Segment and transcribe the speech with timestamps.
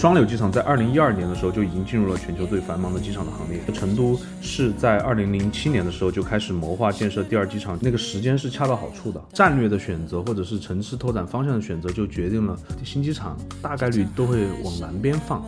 [0.00, 3.60] 双流机场在二零一二年的时候就已经进入了全球最繁忙的机场的行列。
[3.74, 9.22] 成都是在二零零七年的时候就开始谋划建设第二机场，那个时间是恰到好处的。
[9.34, 15.44] 战略的选择或者是城市拓展方向的选择，就决定了新机场大概率都会往南边放。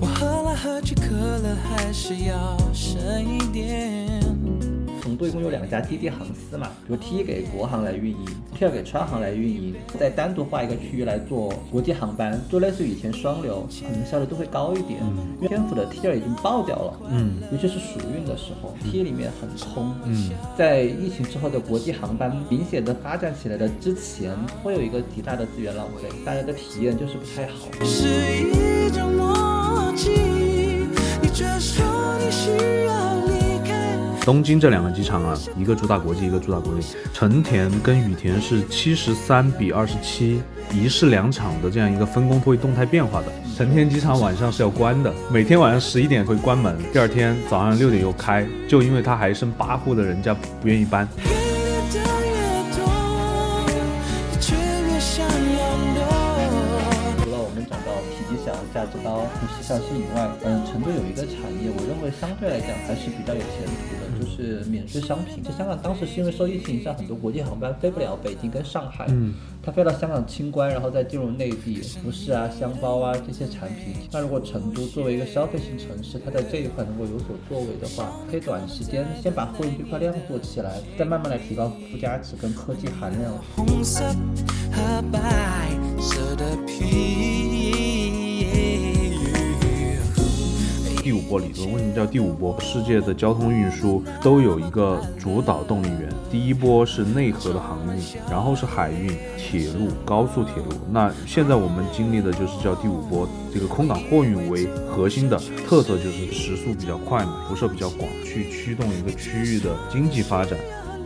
[0.00, 4.25] 我喝来喝去，可乐还是要剩一点。
[5.06, 8.18] 成都一共有两家滴滴航司嘛，比如 T 给国航来运营
[8.58, 14.98] ，T 二给川航来运营，再单独划一个区域来做国际航班，就类似于以前双流，可能效率都会高一点。
[15.36, 27.68] 因为天府的 T 二已经爆掉了，嗯，尤其是暑运的时候，T 里面很空，嗯，在疫情之后的国际航班明显的发展起来的之前，会有一个极大的资源浪费，大家的体验就是不太好。
[27.84, 28.08] 是
[28.42, 30.10] 一种默契，
[31.22, 31.84] 你你说
[32.30, 32.50] 需
[32.86, 33.25] 要
[34.26, 36.80] 东京这两个机场啊，一个主打国际，一个主打国内。
[37.14, 43.26] 成田跟羽田是七十三比二十七，一式两场的这样一个分工会动态变化的。
[43.56, 51.06] 成田机场晚上是要关的，每天晚上十一点会关门，第二天早上六点又开，就因为它还剩八户的人家不愿意搬。
[57.22, 59.22] 除了我们讲到面积小价值高，
[59.56, 63.94] 时效性以外，嗯，成都有一个产业，我认为相对来讲还是比较有前途，
[64.36, 65.42] 是免税商品。
[65.42, 73.94] 在香港当时是因为受疫情影响，很多国际航班飞不了北京跟上海，嗯，它飞到香港清关，然后再进入内地，服饰啊、箱包啊这些产品。
[74.12, 83.32] 那如果成都作为一个消费型城市，它在这一块能够有所作为的话，可以短时间先把货运这块量做起来，再慢慢来提高附加值跟科技含量。
[83.54, 84.04] 红色
[84.70, 87.85] 和白色的皮。
[91.06, 92.58] 第五波理论为什么叫第五波？
[92.60, 100.72] 世界的交通运输都有一个主导动力源，第一波是内河的航运，然后是海运、铁路、高速铁路。
[100.90, 110.58] 那现在我们经历的就是叫第五波，这个空港货运为核心的特色就是时速比较快嘛，辐射比较广，去驱动一个区域的经济发展，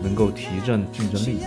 [0.03, 1.41] 能够提振竞争力。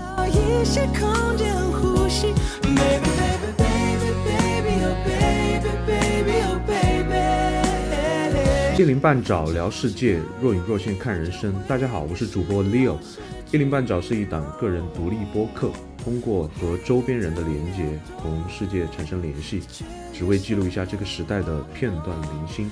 [8.76, 11.54] 一零半爪聊世界，若隐若现看人生。
[11.68, 12.98] 大家好，我是主播 Leo。
[13.52, 15.70] 一零半爪是一档个人独立播客，
[16.04, 17.86] 通过和周边人的连接，
[18.20, 19.62] 同世界产生联系，
[20.12, 22.70] 只为记录一下这个时代的片段零星。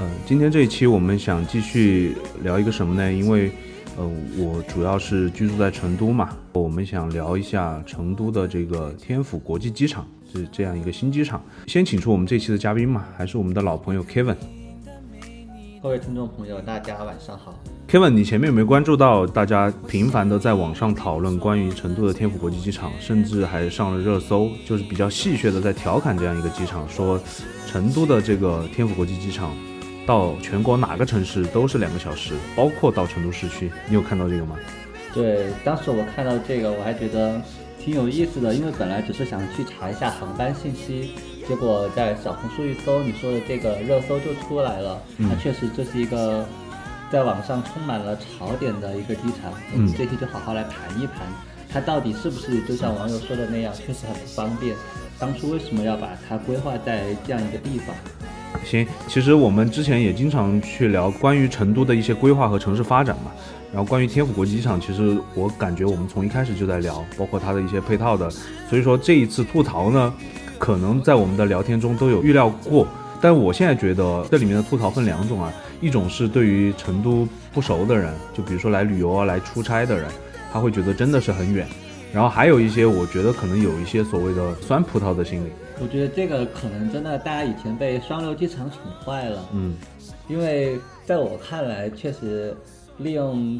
[0.00, 3.12] 嗯，今天这一期我们想继续聊一个什么呢？
[3.12, 3.50] 因为，
[3.96, 11.42] 呃，我主要是居住在成都嘛，我们想聊一下成都的这个天府国际机场，是这样一个新机场。
[11.66, 14.36] 先请出我们这期的嘉宾嘛，还是我们的老朋友 Kevin。
[15.82, 17.54] 各位听众朋友，大家晚上好。
[17.88, 27.18] Kevin，你前面有没有关注到大家频繁的在网上讨论关于成都的天府国际机场，甚至还上了热搜，就是比较戏谑的在调侃这样一个机场，说
[27.66, 29.56] 成都的这个天府国际机场
[30.04, 33.72] 到全国哪个城市都是两个小时，包括到成都市区。
[33.88, 34.56] 你有看到这个吗？
[35.14, 37.40] 对，当时我看到这个，我还觉得
[37.78, 41.12] 挺有意思的，因为本来只是想去查一下航班信息。
[41.48, 45.02] 结果在小红书一搜，你说的这个热搜就出来了。
[45.18, 46.46] 它确实这是一个
[47.10, 49.52] 在网上充满了槽点的一个机场。
[49.74, 51.26] 嗯，这期就好好来盘一盘，
[51.68, 54.76] 它到底是不是就像网友说的那样，确实很不方便。
[55.18, 57.96] 当初为什么要把它规划在这样一个地方？
[58.64, 63.32] 行，其实我们之前也经常去聊关于成都的一些规划和城市发展嘛。
[63.72, 68.30] 然后关于天府国际机场，其实我感觉我们从一开始就在聊，包括它的一些配套的。
[68.68, 70.14] 所以说这一次吐槽呢。
[70.60, 72.86] 可能在我们的聊天中都有预料过，
[73.18, 75.50] 但我现在觉得这里面的吐槽分两种啊，
[75.80, 80.06] 一种是对于成都不熟的人，就比如说来旅游啊、来出差的人，
[80.52, 81.66] 他会觉得真的是很远。
[82.12, 85.48] 然后还有一些，我觉得可能有一些所谓的酸葡萄的心理。
[85.80, 89.74] 我觉得这个可能真的大家以前被双流机场宠坏了，嗯，
[90.28, 92.54] 因为在我看来，确实
[92.98, 93.58] 利用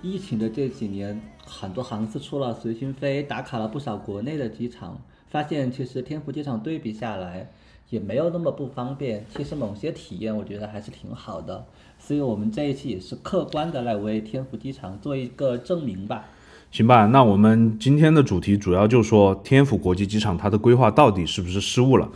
[0.00, 4.98] 疫情的这几年，很多航司出了随心飞，打卡了不少国内的机场。
[5.32, 7.50] 发现其实天府机场对比下来
[7.88, 11.64] 也没有那么不方便，其实某些体验我觉得还是挺好的，
[11.98, 16.26] 所以我们这一期也是客观的来为天府机场做一个证明吧。
[16.70, 22.10] 行吧，那我们今天的主题主要就说天府国际机场它的规划到底是不是失误了？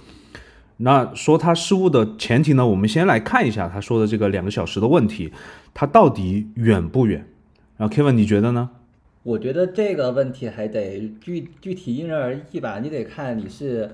[0.76, 5.32] 那说它失误的前提呢，我们先来看一下他说的这个两个小时的问题，
[5.72, 7.26] 它到底远不远？
[7.78, 8.68] 然后 Kevin 你觉得呢？
[9.26, 13.90] 我觉得这个问题还得具具体因人而异吧，你得看你是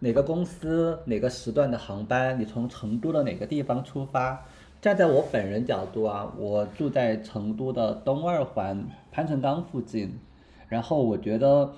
[0.00, 4.44] 哪个公司哪个时段的航班，你从成都的哪个地方出发。
[4.80, 10.18] 站在我本人角度啊，我住在成都的东二环潘成岗附近，
[10.66, 11.72] 然后我觉得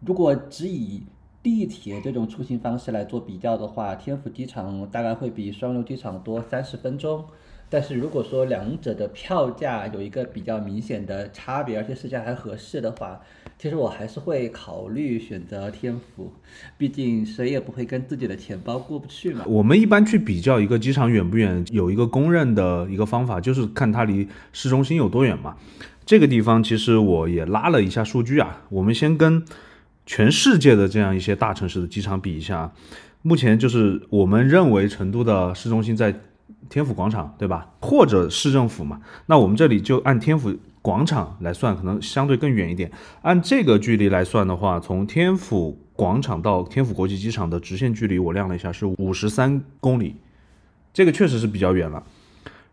[0.00, 1.04] 如果只以
[1.40, 7.24] 地铁这种出行方式来做比较的话，天府机场大概会比双流机场多三十分钟。
[7.68, 13.20] 但是如果说两者的票价有一个比较明显的差别，而且市价还合适的话，
[13.58, 16.32] 其实我还是会考虑选择天府，
[16.78, 19.44] 毕竟谁也不会跟自己的钱包过不去嘛。
[19.46, 25.56] 我们一般去比较一个机场远不远，有一个公认的一个方法，就是看它离市中心有多远嘛。
[26.06, 29.42] 这个地方其实我也拉了一下数据啊，我们先跟
[30.06, 32.72] 全世界的这样一些大城市的机场比一下。
[33.22, 36.14] 目前就是我们认为成都的市中心在
[36.68, 37.68] 天府广场，对吧？
[37.80, 39.00] 或者市政府嘛。
[39.26, 42.90] 那我们这里就按天府广场来算，可能相对更远一点。
[43.22, 50.16] 按这个距离来算的话，从天府广场到天府国际机场的直线距离，我量了一下是五十三公里，
[50.92, 52.02] 这个确实是比较远了。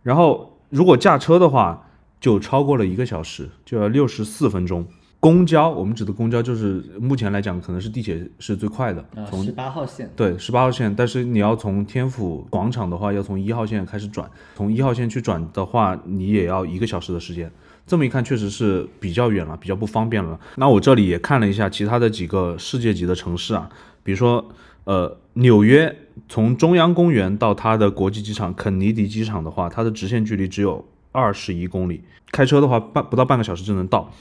[0.04, 1.88] 然后如果驾车的话，
[2.20, 4.86] 就超过了一个小时，就要六十四分钟。
[5.22, 10.10] 公交，我们指的公交就是目前来讲，可能是地铁是最快的，从十八号线。
[10.16, 10.94] 对，十八号线。
[10.96, 17.52] 但是你要从天府广场的话，要从一号线开始转，从一号线去转的话，你也要一个小时的时间。
[17.86, 20.40] 这么一看，确实是比较远了，比较不方便了。
[20.56, 23.70] 那我这里也看了一下其他的几个世界级的城市啊，
[24.02, 24.44] 比如说，
[24.86, 25.96] 呃，纽约
[26.30, 32.02] 从中央公园到它的国际机场肯尼迪机场的话，它的直线距离只有二十一公里，
[32.32, 34.12] 开车的话半不到半个小时就能到。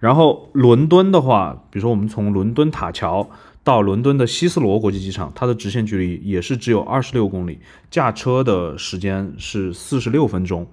[0.00, 3.28] 然后伦敦的话，比如说我们从伦敦塔桥
[3.62, 7.58] 到伦敦的希斯罗国际机场，它的直线距离也是只有二十六公里，
[7.90, 10.66] 驾车的时间是四十六分钟。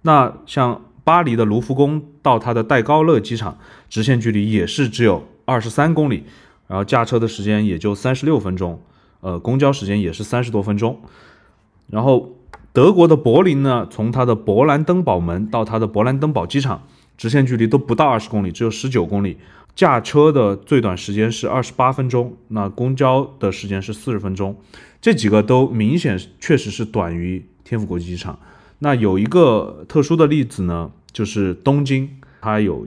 [0.00, 3.58] 那像巴黎的卢浮宫到它的戴高乐机场，
[3.90, 6.24] 直线距离也是只有二十三公里，
[6.66, 8.80] 然后驾车的时间也就三十六分钟，
[9.20, 10.98] 呃，公交时间也是三十多分钟。
[11.88, 12.38] 然后
[12.72, 16.86] 德国的柏林呢，从它的勃兰登堡门到它的勃兰登堡机场。
[17.16, 19.36] 直线距离都不到二十公里，只有十九公里。
[19.74, 24.56] 驾车的最短时间是二十八分钟，那公交的时间是四十分钟。
[25.00, 28.38] 这几个都明显确实是短于天府国际机场。
[28.78, 32.08] 那有一个特殊的例子呢，就是东京，
[32.40, 32.86] 它有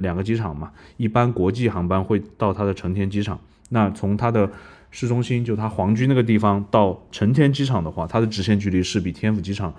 [0.00, 3.40] 两个机场嘛，一般国际航班会到它的成田机场。
[3.70, 4.50] 那从它的
[4.90, 9.74] 市中心，就它皇居那个地方到成田机场的话，它的直线距离是比天府机场。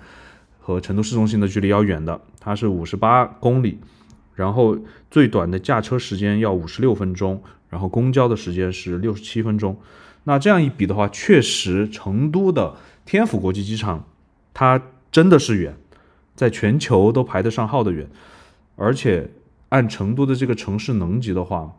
[0.68, 3.78] 和成都市中心的距离要远的，它是五十八公里，
[4.34, 4.76] 然后
[5.10, 9.80] 最短的驾车时间要五十六分钟，然后公交的时间是六十七分钟。
[10.24, 12.76] 那这样一比的话，确实成都的
[13.06, 14.04] 天府国际机场
[14.52, 14.78] 它
[15.10, 15.74] 真的是远，
[16.34, 18.06] 在全球都排得上号的远，
[18.76, 19.30] 而且
[19.70, 21.76] 按成都的这个城市能级的话，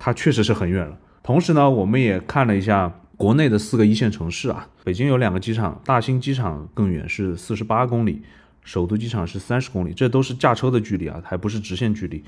[0.00, 0.98] 它确实是很远了。
[1.22, 2.98] 同时呢，我们也看了一下。
[3.22, 8.20] 国内的四个一线城市啊，北京有两个机场，大兴机场更远，是四十八公里，
[8.64, 12.24] 首都机场是三十公里，这都是驾车的距离啊，还不是直线距离。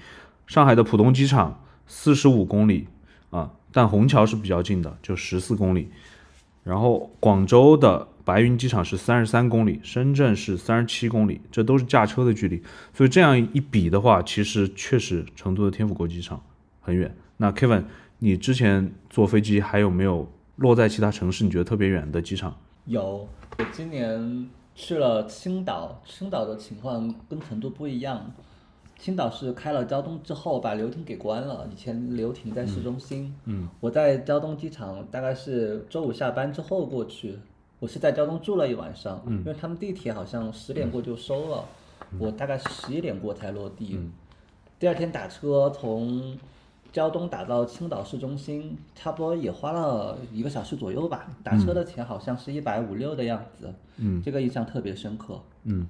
[0.46, 2.86] 上海的浦东机场四十五公里
[3.30, 5.88] 啊，但虹桥是比较近的，就十四公里。
[6.62, 12.62] 然后广州的白云机场是三十三公里，深圳是三十七公里，这都是驾车的距离。
[12.92, 16.40] 所以这样一比的话，其实确实成都的天府国际机场
[16.80, 17.12] 很远。
[17.38, 17.82] 那 Kevin，
[18.20, 20.32] 你之前坐飞机还有没有？
[20.56, 23.26] 落在其他城市，你觉得特别远的机场有。
[23.58, 28.32] 我今年去了青岛，青岛的情况跟成都不一样。
[28.96, 33.34] 青岛是开了胶东之后把流亭给关了，以前流亭在市中心。
[33.46, 33.68] 嗯。
[33.80, 37.36] 我在胶东机场大概是周五下班之后过去，
[37.80, 41.64] 我是在胶东住了一晚上，因为他们地铁好像十点过就收了，
[42.18, 43.98] 我大概是十一点过才落地。
[44.78, 46.38] 第二天打车从。
[46.94, 51.26] 胶东打到青岛市中心，差不多也花了一个小时左右吧。
[51.42, 55.40] 打车的钱好像是一百五六的样子，嗯，这个印象特别深刻。
[55.64, 55.88] 嗯，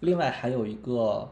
[0.00, 1.28] 另外还有一个，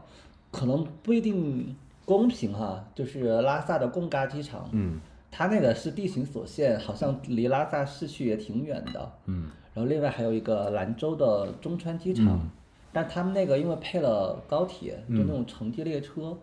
[0.51, 4.99] 可能不一定公平哈，就是拉萨的贡嘎机场，嗯，
[5.31, 9.49] 它那个是地形所限，好像离拉萨市区也挺远的，嗯。
[9.73, 12.47] 然后另外还有一个兰州的中川机场，
[12.93, 16.37] 但他们那个因为配了高铁，就那种城际列车。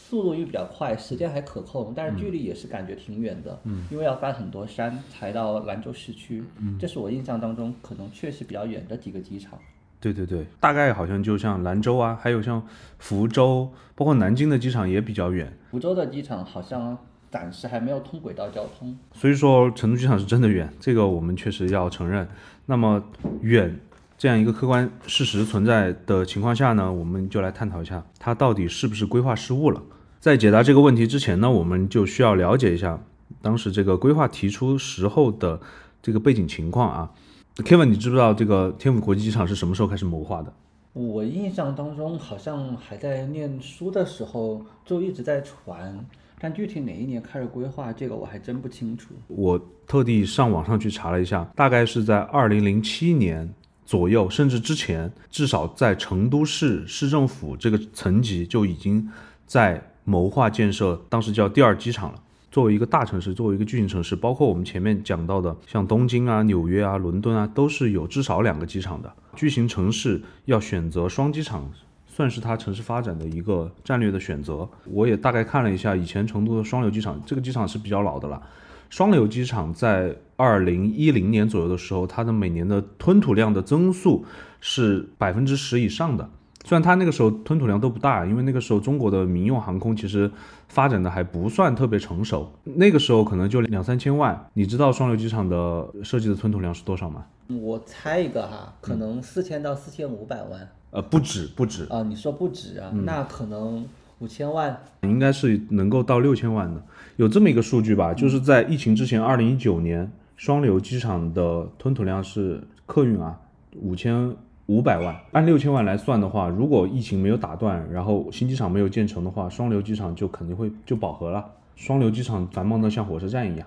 [0.00, 9.58] 速度又比较快，时间还可控，但是距离也是感觉挺远的，嗯，因为要翻很多山才到兰州市区，嗯，这是我印象当中可能确实比较远的几个机场。
[10.00, 12.62] 对对对，大概好像就像兰州啊，还有像
[12.98, 15.52] 福州，包括南京的机场也比较远。
[15.72, 16.96] 福州的机场好像
[17.28, 22.26] 暂时还没有通轨道交通，所以说成都机场是真的远，这个我们确实要承认。
[22.66, 23.02] 那么
[23.42, 23.78] 远。
[24.18, 29.80] 这样一个客观事实存在的情况下呢，我们就来探讨一下它到底是不是规划失误了。
[30.18, 33.00] 在解答这个问题之前呢，我们就需要了解一下
[33.40, 35.60] 当时这个规划提出时候的
[36.02, 37.12] 这个背景情况啊。
[37.58, 40.52] Kevin，你知不知道这个天府国际机场是什么时候开始谋划的？
[40.94, 46.04] 我印象当中好像还在念书的时候就一直在传，
[46.40, 49.14] 但具体哪一年开始规划，这个我还真不清楚。
[49.28, 53.48] 我特地上网上去查了一下，大概是在二零零七年
[53.88, 59.08] 左右，甚至之前，至少在成都市市政府这个层级就已经
[59.46, 62.22] 在谋划建设，当时叫第二机场了。
[62.50, 69.10] 作为一个大城市，作为一个巨型城市，包括我们前面讲到的，像东京啊、纽约啊、伦敦啊，都是有至少两个机场的。
[69.34, 71.70] 巨型城市要选择双机场，
[72.06, 74.68] 算是它城市发展的一个战略的选择。
[74.84, 78.42] 我也大概看了一下以前成都的双流机场，这个机场是比较老的了。
[78.90, 84.24] 双流机场在二零一零年左右的时候，它的每年的吞吐量的增速
[84.60, 86.28] 是百分之十以上的。
[86.64, 90.30] 虽然它那个时候吞吐量都不大，因为那个时候中国的民用航空其实
[90.68, 94.48] 发展的还不算特别成熟，那个时候可能就两三千万。
[94.52, 97.24] 你知道双流机场的设计的吞吐量是多少吗？
[97.48, 100.68] 我猜一个哈，可能四千到四千五百万。
[100.90, 102.02] 呃，不止，不止啊！
[102.02, 102.90] 你说不止啊？
[103.04, 103.86] 那可能
[104.18, 106.82] 五千万，应该是能够到六千万的。
[107.18, 113.38] 有这么一个数据吧，就是在疫情之前，二零一九年双流机场的吞吐量是客运啊
[113.74, 114.34] 五千。
[114.66, 121.42] 五百万，按六千万来算的话，如果疫情没有打断，然后新机场没有建成的话，双流机场就肯定会就饱和了。
[121.74, 123.66] 双流机场繁忙的像火车站一样，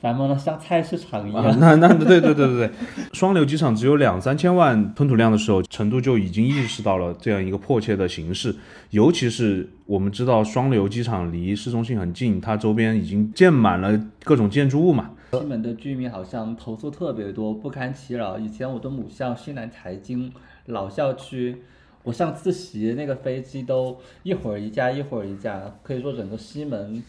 [0.00, 1.58] 繁忙的像菜市场一样。
[1.58, 2.70] 那那对对对对对，
[3.12, 8.54] 双流机场只有两三千万吞吐量的时候，成都就已经意识到了这样一个迫切的形势。
[8.90, 15.10] 尤其是我们知道双流机场离市中心很近，它周边已经建满了各种建筑物嘛。
[15.32, 18.38] 西门的居民好像投诉特别多，不堪其扰。
[18.38, 20.32] 以前我的母校西南财经
[20.66, 21.62] 老校区，
[22.04, 27.02] 我上自习那个飞机都一会儿一架，一会儿一架，可以说整个西门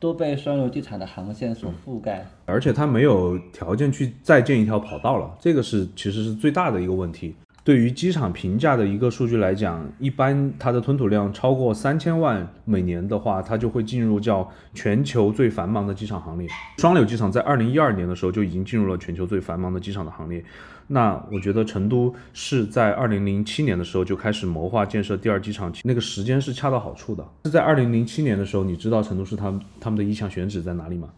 [0.00, 2.26] 都被双流地产的航线所覆盖。
[2.46, 7.36] 而且它没有条件去再建一条跑道了，这个是其实是最大的一个问题。
[7.62, 16.48] 对于机场评价的一个数据来讲，一般它的吞吐量超过三千万每年的话，它就会进入叫全球最繁忙的机场行列。
[16.78, 20.42] 双流机场在二零一二年的时候就已经进入了全球最繁忙的机场的行列。
[20.88, 27.24] 那我觉得成都是在二零零七年的时候就开始谋划建设第二机场，那个时间是恰到好处的。
[27.44, 31.08] 是在二零零七年的时候，你知道成都市他们他们的意向选址在哪里吗？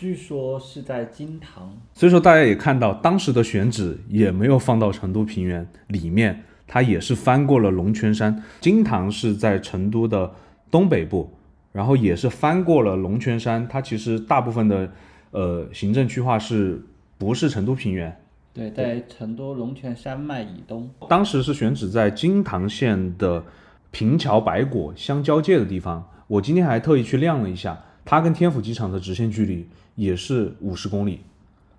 [0.00, 8.42] 据说是在金堂，所以说大家也看到当时的选址也没有放到成都平原里面，它也是翻过了龙泉山。
[8.62, 10.32] 金堂是在成都的
[10.70, 11.30] 东北部，
[11.72, 13.68] 然后也是翻过了龙泉山。
[13.68, 14.90] 它其实大部分的
[15.32, 16.82] 呃行政区划是
[17.18, 18.18] 不是成都平原？
[18.54, 20.88] 对，在成都龙泉山脉以东。
[21.10, 23.44] 当时是选址在金堂县的
[23.90, 26.08] 平桥白果相交界的地方。
[26.26, 29.66] 我今天还特意去量了一下，它跟天府机场的直线距离。
[29.96, 31.20] 也是五十公里，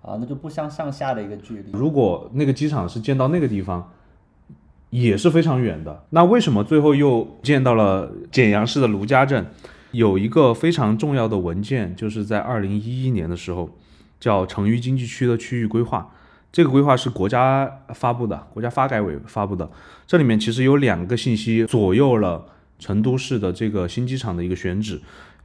[0.00, 1.72] 啊，那就不相上下的一个距离。
[1.72, 3.90] 如果那个机场是建到那个地方，
[4.90, 6.04] 也是非常远的。
[6.10, 9.44] 那为什么最后又建到了简阳市的卢家镇？
[9.90, 13.68] 有一个非常重要的文件，就是在二零一一年的时候，
[14.20, 16.12] 叫成渝经济区的区域规划。
[16.52, 19.68] 这个规划是国家发布的，国家发改委发布的。
[20.06, 22.46] 这里面其实有两个信息左右了
[22.78, 25.00] 成都市的这个新机场的一个选址。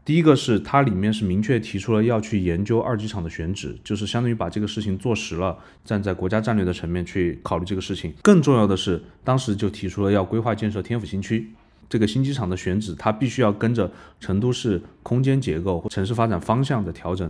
[0.08, 8.14] 第一个是它里面是明确提出了要去研究二机场的选址，就是相当于把这个事情做实了，站在国家战略的层面去考虑这个事情。
[8.22, 11.52] 更重要的是，当时就提出了要规划建设天府新区，
[11.90, 17.30] 这个新机场的选址，它必须要跟着成都市空间结构城市发展方向的调整，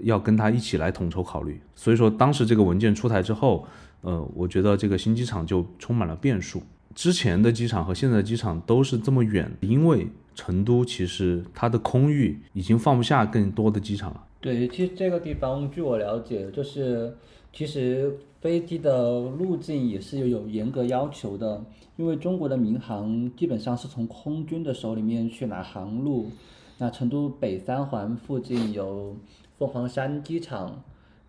[0.00, 1.58] 要跟它一起来统筹考虑。
[1.74, 3.66] 所以说，当时这个文件出台之后，
[4.02, 6.62] 呃，我觉得这个新机场就充满了变数。
[6.94, 10.06] 之前的机场和现在的机场都是这么远，因为。
[10.34, 14.24] 成都其实它的空域已经放不下更多的机场了。
[14.40, 17.16] 对，其实这个地方据我了解，就是
[17.52, 21.64] 其实飞机的路径也是有严格要求的，
[21.96, 26.30] 因为中国的民航基本上是从空军的手里面去拿航路。
[26.76, 29.16] 那成都北三环附近有
[29.58, 30.82] 凤凰山机场，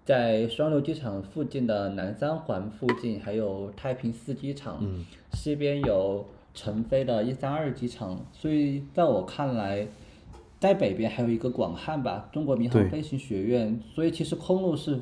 [0.03, 6.25] 在双流机场附近的南三环附近还有太平寺机场，嗯西边有。
[6.55, 9.87] 成飞的一三二机场，所以在我看来，
[10.59, 14.99] 在北边还有一个广汉吧，中国民航飞行学院，所以其实空路是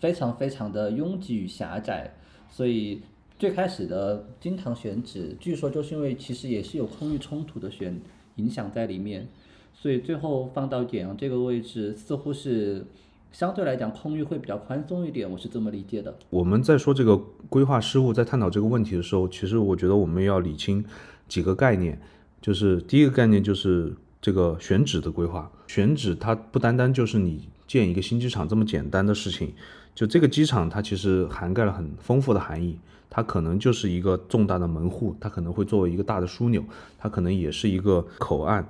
[0.00, 2.14] 非常非常的拥挤与狭窄，
[2.50, 3.02] 所以
[3.38, 8.00] 最开始的金堂选址，据说就是因为其实也是有空域冲突的选
[8.36, 9.28] 影响在里面，
[9.74, 12.84] 所以最后放到简阳这个位置，似乎是。
[13.34, 16.16] 相对来讲，空域会比较宽松一点，我是这么理解的。
[16.30, 17.16] 我们在说这个
[17.48, 20.84] 规划失误，在探讨这个问题的时候，其实我觉得我们要理清
[21.26, 22.00] 几个概念，
[22.40, 25.50] 就是第一个概念就是这个选址的规划。
[25.66, 29.52] 选址它不单单就是你建一个新机场这么简单的事情，
[29.96, 32.78] 就这个机场它其实涵盖了很丰富的含义，
[33.10, 36.62] 它可能就是一个重大的门户，它可能会作为一个大的枢纽，
[36.96, 38.64] 它可能也是一个口岸。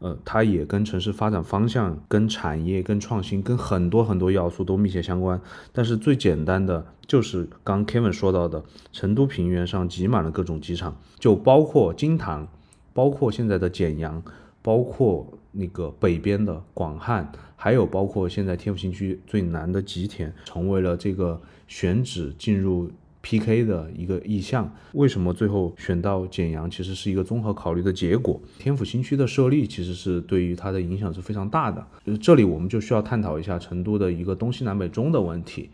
[0.00, 5.40] 呃，它也跟城市发展方向、跟产业、跟创新、跟很多很多要素都密切相关。
[5.72, 8.62] 但是最简单的就是刚 Kevin 说到的，
[8.92, 12.46] 成都平原上挤满了各种机场，就包括金堂，
[12.92, 14.22] 包括现在的简阳，
[14.62, 22.90] 包括那个北边的广汉，还有包括现在天府新区最南的吉田，成为了这个选址进入。
[23.20, 26.70] PK 的一个意向，为什么最后选到简阳？
[26.70, 28.40] 其实是一个综合考虑的结果。
[28.58, 31.84] 天府新区的设立，其实是对于它的影响是非常大的。
[32.06, 35.68] 就是这里我们就需要探讨一下成都的一个东西南北中的问题。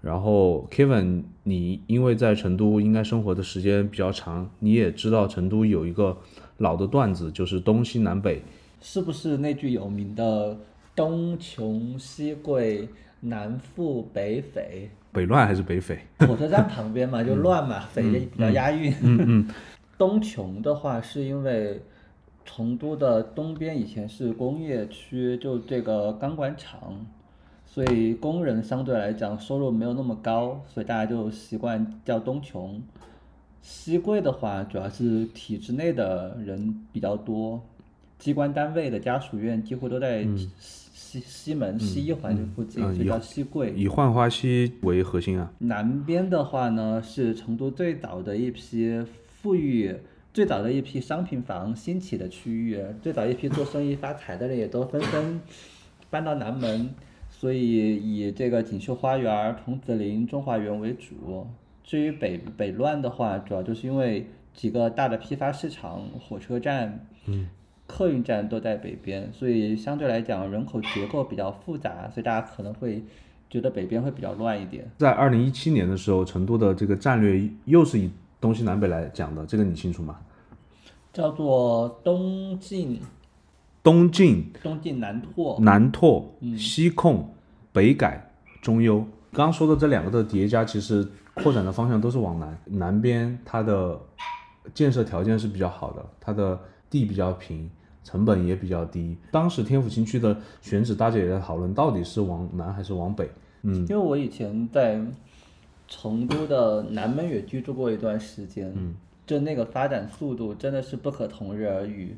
[0.00, 6.16] 然后 Kevin，你因为在成都应该生活的时间比较长，你也知道成都有一个
[6.58, 8.42] 老的段子，就是东西南北，
[8.80, 10.56] 是不是那句有名的
[10.94, 12.88] “东穷西贵，
[13.20, 14.88] 南富北匪”？
[15.12, 15.98] 北乱还是北匪？
[16.26, 18.94] 火车站旁边嘛，就乱嘛，匪也比较押韵。
[19.02, 19.48] 嗯嗯。
[19.98, 21.82] 东穷的话，是因为
[22.44, 27.04] 成都的东边以前是工业区，就这个钢管厂，
[27.66, 32.80] 所以工人相对来讲收入没有那么高，所以大家就习惯叫东穷。
[33.60, 37.60] 西贵的话，主要是体制内的人比较多，
[38.18, 40.24] 机关单位的家属院几乎都在。
[40.58, 43.72] 西西西门西一环这附近，所以叫西贵。
[43.74, 45.50] 以浣花溪为核心啊。
[45.58, 49.96] 南边的话呢，是成都最早的一批富裕、
[50.34, 55.40] 最早的一批商品房兴起的区域，最早一批做生意发财的人也都纷纷
[56.10, 56.90] 搬到南门，
[57.30, 61.46] 所以以这个锦绣花园、桐梓林、中华园为主。
[61.82, 67.06] 至于北北乱的话，主要就是因为几个大的批发市场、火车站。
[67.24, 67.48] 嗯。
[67.88, 73.02] 客运站都在北边，所以相对来讲人口结构比较复杂，所以大家可能会
[73.50, 74.88] 觉得北边会比较乱一点。
[74.98, 80.16] 在二零一七年的时候，成都的这个战略又是以东西南北来讲的，这个你清楚吗？
[81.12, 83.00] 叫做东进，
[83.82, 87.34] 东进，东进南拓，南拓，西控，
[87.72, 88.98] 北改，中优。
[89.32, 92.56] 刚刚说的这两个的叠加，其实扩展的方向都是往南。
[92.66, 93.98] 南边它的
[94.74, 97.70] 建设条件是比较好的，它的地比较平。
[98.04, 99.14] 成本也比较低。
[99.30, 103.28] 当时天府新区的选址，大家也在讨论到底是往南还是往北。
[103.60, 104.98] 嗯，因为我以前在
[105.86, 108.94] 成都的南门也居住过一段时间，嗯，
[109.26, 112.16] 就那个发展速度真的是不可同日而语。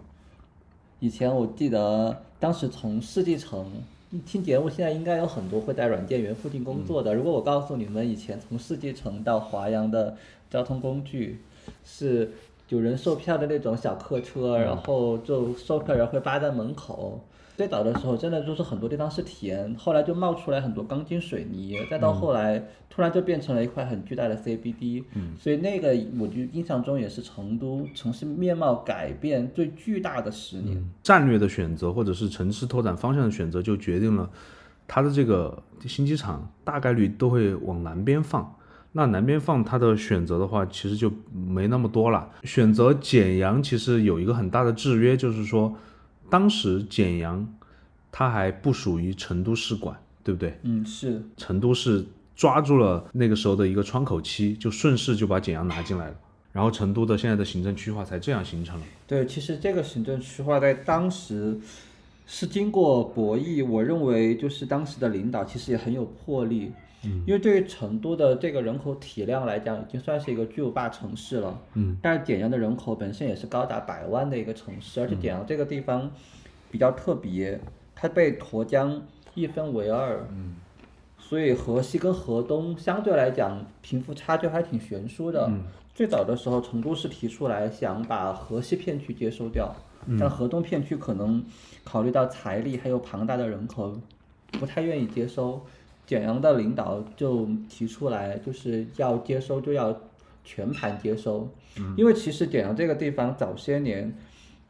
[1.00, 3.66] 以前我记得当时从世纪城
[4.24, 7.12] 听节目，现在应该有很多会在软件园附近工作的。
[7.12, 10.16] 如果我告诉你们，以前从世纪城到华阳的
[10.48, 11.40] 交通工具
[11.83, 12.30] 是。
[12.70, 17.24] 有人售票的那种小客车，然后就售票员会扒在门口。
[17.56, 25.04] 最早的时候，真的就是很多地方是田，后来就冒出来很多钢筋水泥，再到后来突然就变成了一块很巨大的 CBD。
[25.14, 30.83] 嗯，所以那个我就印象中也是成都城市面貌改变最巨大的十年。
[31.02, 34.30] 战略的选择或者是城市拓展方向的选择，就决定了
[34.88, 38.56] 它的这个新机场大概率都会往南边放。
[38.92, 42.29] 那南边放它的选择的话，其实就没那么多了。
[42.42, 45.76] 选择简阳其实有一个很大的制约，就是说，
[46.29, 47.46] 当时简阳
[48.11, 50.59] 它还不属于成都市管，对不对？
[50.62, 51.22] 嗯，是。
[51.37, 56.14] 成都市抓住了那个时候的一个窗口期，就顺势就把简阳拿进来了，
[56.53, 58.87] 然后成都的现在的行政区划才这样形成了。
[59.07, 61.57] 对，其实这个行政区划在当时
[62.26, 66.72] 是经过博弈，我认为就是当时的领导其实也很有魄力。
[67.04, 71.58] 嗯，因为对于成都的这个人口体量来讲，已经算是一个巨无霸城市了。
[71.74, 76.10] 嗯，但是简阳的人口本身也是高达百万的一个城市，而且简阳这个地方
[76.70, 77.58] 比较特别，
[77.94, 79.02] 它被沱江
[79.34, 80.26] 一分为二。
[80.30, 80.56] 嗯，
[81.18, 85.46] 所以河西跟河东相对来讲贫富差距还挺悬殊的。
[85.48, 85.62] 嗯，
[85.94, 89.74] 最早的时候，成都市提出来想把河西片区接收掉，
[90.18, 91.42] 但河东片区可能
[91.82, 93.98] 考虑到财力还有庞大的人口，
[94.52, 95.64] 不太愿意接收。
[96.11, 99.96] 简阳的领导就提出来，就是要接收就要
[100.42, 101.49] 全盘接收，
[101.96, 104.12] 因为其实简阳这个地方早些年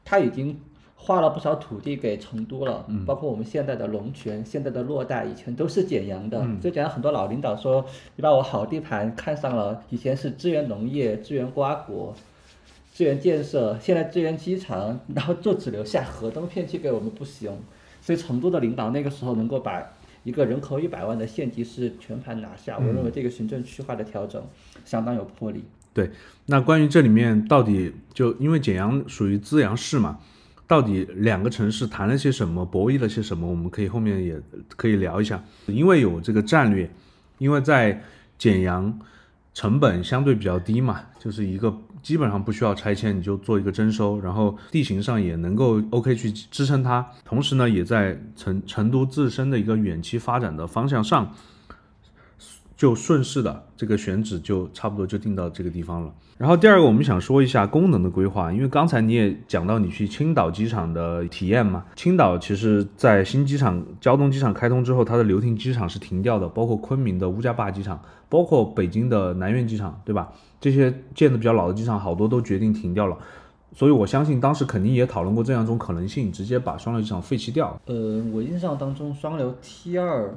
[0.04, 0.60] 他已经
[0.96, 6.36] 划了不少土地给成都了，包括我们现在的龙泉、现在的洛带，以前都是简阳的。
[6.60, 7.82] 所以简阳很多老领导说，
[8.16, 12.14] 你把我好地盘看上了，以前是支援农业、支援瓜果、
[12.92, 17.50] 支援建设，现在支援机场，然后就只留下河东片区给我们不行。
[18.02, 19.82] 所以成都的领导那个时候能够把。
[20.22, 24.42] 一个人口一百万的县级市全盘拿下，我认为这个行政区划的调整
[24.84, 25.64] 相当有魄力。
[25.92, 26.10] 对，
[26.46, 30.18] 那关于这里面到底就因为简阳属于资阳市嘛，
[30.66, 34.40] 到底两个城市谈了些什么，博弈了些什么，我们可以后面也
[34.76, 35.42] 可以聊一下。
[35.66, 36.88] 因为有这个战略，
[37.38, 38.02] 因为在
[38.38, 39.00] 简阳
[39.52, 51.34] 成本相对比较低嘛，就是一个基本上不需要拆迁，你就做一个征收，然后地形上也能够 OK 去支撑它，同时呢，也在成成都自身的一个远期发展的方向上。
[52.76, 56.10] 就顺势的这个选址就差不多就定到这个地方了。
[56.38, 61.84] 然后第二个，我们想说一下功能的规划，因为刚才你也讲到你去青岛机场的体验嘛。
[61.94, 70.32] 青岛其实在新机场、胶东机场开通之后，它的流停机场是停掉的，包括昆明的乌家坝机场，包括北京的南苑机场，对吧？
[70.60, 73.16] 这些建的比较老的机场，好多都决定停掉了。
[73.72, 77.80] 所以我相信当时肯定也讨论过这样一种可能性，直接把双流机场废弃掉。
[77.86, 80.36] 呃，我印象当中，双流 T 二。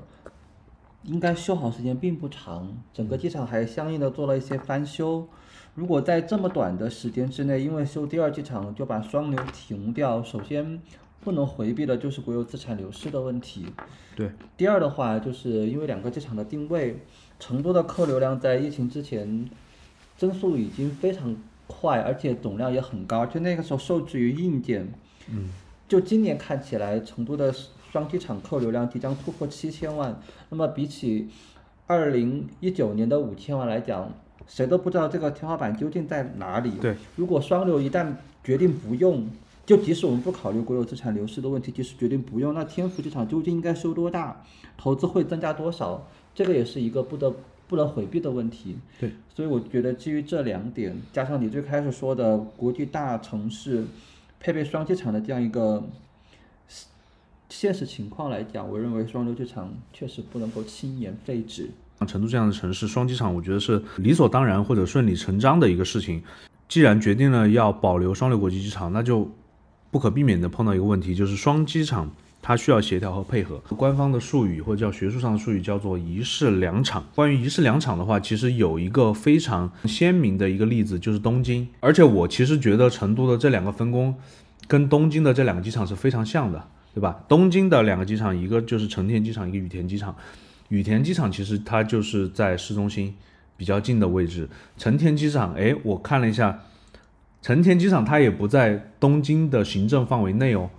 [1.05, 5.27] 应该修好时间并不长，整个机场还相应的做了一些翻修。
[5.75, 10.79] 如果在这么短的时间之内，因为修第二机场就把双流停掉，首先
[11.19, 13.65] 不能回避的就是国有资产流失的问题。
[14.15, 14.31] 对。
[14.55, 16.97] 第二的话，就是因为两个机场的定位，
[17.37, 19.49] 成都的客流量在疫情之前
[20.17, 21.35] 增速已经非常
[21.67, 24.91] 快，而且总量也很高，就那个时候受制于硬件。
[25.29, 25.49] 嗯。
[25.87, 27.53] 就今年看起来，成都的。
[27.93, 31.29] 双机场客流量即将突破七千万，那么比起
[31.85, 34.11] 二零一九年的五千万来讲，
[34.47, 36.71] 谁都不知道这个天花板究竟在哪里。
[36.81, 39.27] 对，如果双流一旦决定不用，
[39.63, 44.43] 就即使我们不考虑国有资产流失的问题，即使决定不用，那天府机场究竟应该修多大，
[44.75, 47.31] 投资会增加多少，这个也是一个不得
[47.73, 48.77] 不能回避的问题。
[48.99, 53.83] 对，所以我觉得基于这两点，加上你最开始说的国际大城市
[54.39, 55.83] 配备双机场的这样一个。
[57.49, 61.69] 现实情况来讲，我认为双流机场确实不能够轻言废止。
[61.99, 66.23] 像成都这样的城市，双机场我觉得是理所当然或者顺理成章的一个事情。
[66.67, 69.29] 既然决定了要保留双流国际机场，那就
[69.91, 72.11] 不可避免的碰到一个问题，就是双机场
[72.43, 73.57] 它需要协调和配合。
[73.75, 77.03] 官方的术语或者叫学术上的术语叫做一式两场。
[77.15, 81.67] 关于一式两场的话，其实有一个非常鲜明的一个例子，就是东京。
[81.79, 84.13] 而且我其实觉得成都的这两个分工，
[84.67, 86.69] 跟东京的这两个机场是非常像的。
[86.95, 87.23] 对吧？
[87.27, 90.15] 东京的两个机场，一个就是成田机场，一个羽田机场。
[90.69, 93.15] 羽田机场其实它就是在市中心
[93.57, 94.47] 比较近的位置。
[94.77, 96.59] 成田机场，哎，我看了一下，
[97.41, 100.69] 成田机场它也不在东京的行政范围内哦。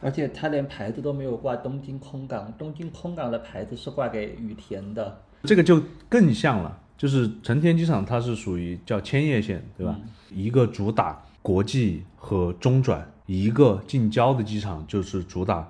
[0.00, 5.22] 而且它连牌子都没有挂东京空港，东京空港的牌子是挂给羽田的。
[5.44, 9.98] 这个就更像了，就是成田机场它是属于叫千叶线，对吧？
[10.30, 13.10] 一个主打国际和中转。
[13.26, 15.68] 一个近郊的机场就是主打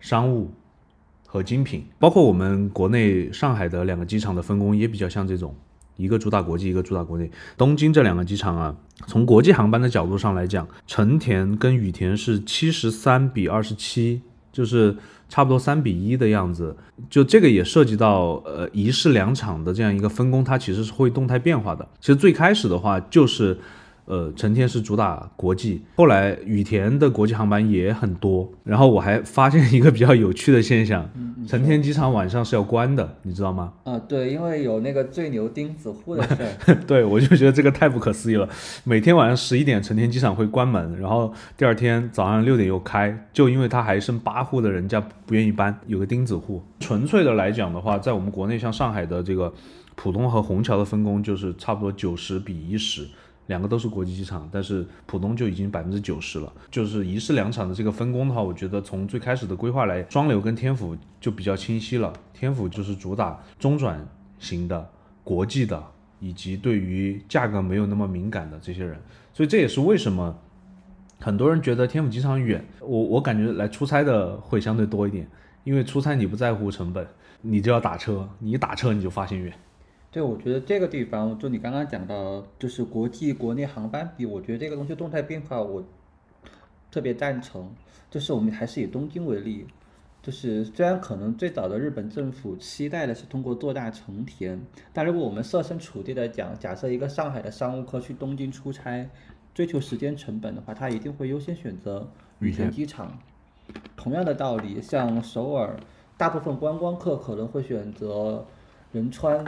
[0.00, 0.50] 商务
[1.24, 5.54] 和精品，包括我们国内上海的两个机场的分工也比较像这种，
[5.96, 7.30] 一个主打国际，一个主打国内。
[7.56, 8.74] 东京这两个机场啊，
[9.06, 14.96] 从国际航班的角度上来讲，成田跟羽田是七十三比二十七，就是
[15.28, 16.76] 差不多三比一的样子。
[17.08, 21.88] 就这个也涉及到呃一式两场的这样一个分工，它其实是会动态变化的。
[22.00, 23.58] 其实最开始的话就是。
[24.06, 28.50] 呃，成田是主打国际，后来羽田的国际航班也很多。
[28.64, 31.08] 然后我还发现一个比较有趣的现象，
[31.46, 33.72] 成田机场晚上是要关的，你知道吗？
[33.84, 36.74] 啊，对，因为有那个最牛钉子户的事。
[36.86, 38.48] 对，我就觉得这个太不可思议了。
[38.84, 46.62] 每天晚上十一点，成田机场会关门，然后第二天早上六点又开，就因为它还剩八户的人家不愿意搬，有个钉子户。
[46.78, 49.52] 纯粹的来讲的话，在我们国内像上海的这个
[49.96, 53.04] 浦东和虹桥的分工就是差不多九十比一十。
[53.46, 56.52] 两个都是国际机场，但是浦东就已经百分之九十了。
[56.70, 62.12] 就是一式两场的这个分工的话，我觉得从最开始的规划来，双流跟天府就比较清晰了。
[62.32, 64.06] 天府就是主打中转
[64.38, 64.88] 型的
[65.22, 65.82] 国际的，
[66.18, 69.00] 以及对于价格没有那么敏感的这些人。
[69.32, 70.36] 所以这也是为什么
[71.20, 72.64] 很多人觉得天府机场远。
[72.80, 75.28] 我我感觉来出差的会相对多一点，
[75.62, 77.06] 因为出差你不在乎成本，
[77.42, 79.52] 你就要打车，你一打车你就发现远。
[80.10, 85.84] 对，我觉得这个地方，就你刚刚讲到，就是国际国内航班比，我觉得这个东西动态变化，我
[86.90, 87.70] 特别赞成。
[88.08, 89.66] 就是我们还是以东京为例，
[90.22, 94.58] 就是虽然可能最早的日本政府期待的是通过做大成田，
[94.92, 99.10] 但如果我们设身处地的讲，假设一个上海的商务客去东京出差，
[99.52, 103.18] 追求时间成本的话，他一定会优先选择羽田机场。
[103.96, 105.76] 同样的道理，像首尔，
[106.16, 108.46] 大部分观光客可能会选择
[108.92, 109.44] 仁川。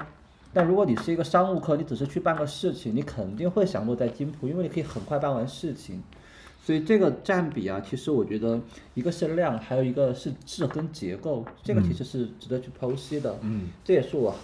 [0.52, 6.02] 但如果你是一个商务客，你只是去办个事情，你肯定会想落在金浦，因为你可以很快办完事情。
[6.64, 8.60] 所以这个占比啊，其实我觉得
[8.94, 13.38] 一个是量，还有一个是质跟结构，这个其实是值得去剖析的。
[13.42, 14.34] 嗯，这也是我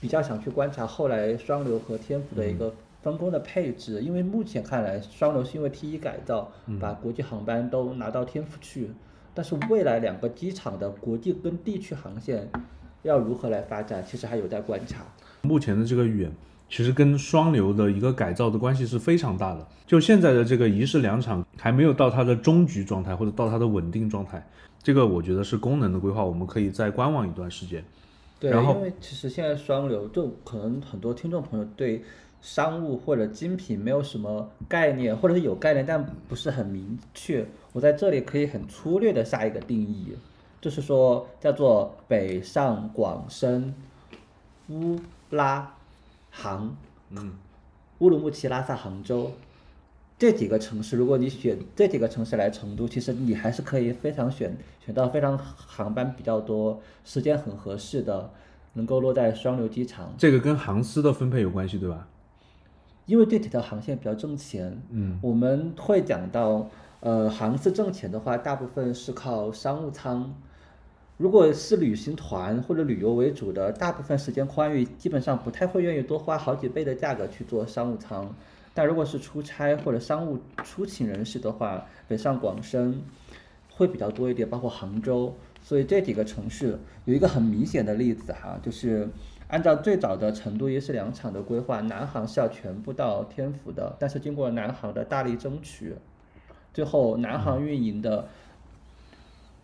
[0.00, 8.90] 比较想去观察后来双流和天府的一个分工的配置，因为目前看来双流是因为 T 一改造，把国际航班都拿到天府去，
[9.34, 12.48] 但是未来两个机场的国际跟地区航线。
[13.06, 15.04] 要如何来发展，其实还有待观察。
[15.42, 16.30] 目前的这个远，
[16.68, 19.66] 其实跟双流的一个改造的关系是非常大的。
[19.86, 24.44] 就现在的这个一式两厂还没有到它的终局状态，或者到它的稳定状态，
[24.82, 27.84] 这个我觉得是功能的规划，我们可以再观望一段时间。
[28.40, 32.02] 对，然后因为其实现在双流，就可能很多听众朋友对
[32.42, 37.46] 商务或者精品没有什么概念，或者是有概念但不是很明确。
[37.72, 40.12] 我在这里可以很粗略的下一个定义，
[40.66, 43.72] 就是说叫做北上广深
[44.68, 44.98] 乌
[45.30, 45.76] 拉
[46.28, 46.76] 杭，
[47.10, 47.34] 嗯，
[48.00, 49.30] 乌鲁木齐、拉萨、杭州
[50.18, 58.28] 这几个城市，如果你选这几个城市来成都，其实你还是可以非常选选到非常航班比较多、时间很合适的，
[58.72, 60.12] 能够落在双流机场。
[60.18, 62.08] 这个跟航司的分配有关系，对吧？
[63.04, 70.34] 因为这几条航线比较挣钱，嗯，我们会讲到，呃，航司挣钱的话，大部分是靠商务舱。
[71.16, 78.34] 如果是旅行团或者旅游为主的，大部分时间宽裕，基本上不太会愿意多花好几倍的价格去做商务舱。
[78.74, 83.02] 但如果是出差或者商务出勤人士的话，北上广深
[83.72, 85.34] 会比较多一点，包括杭州。
[85.62, 89.08] 所以这几个城市有一个很明显的例子哈，就是
[89.48, 95.94] 按照最早的成都一式两厂的规划，南航是要全部到天府的，但是经过南航的大力争取，
[96.74, 98.28] 最后南航运营的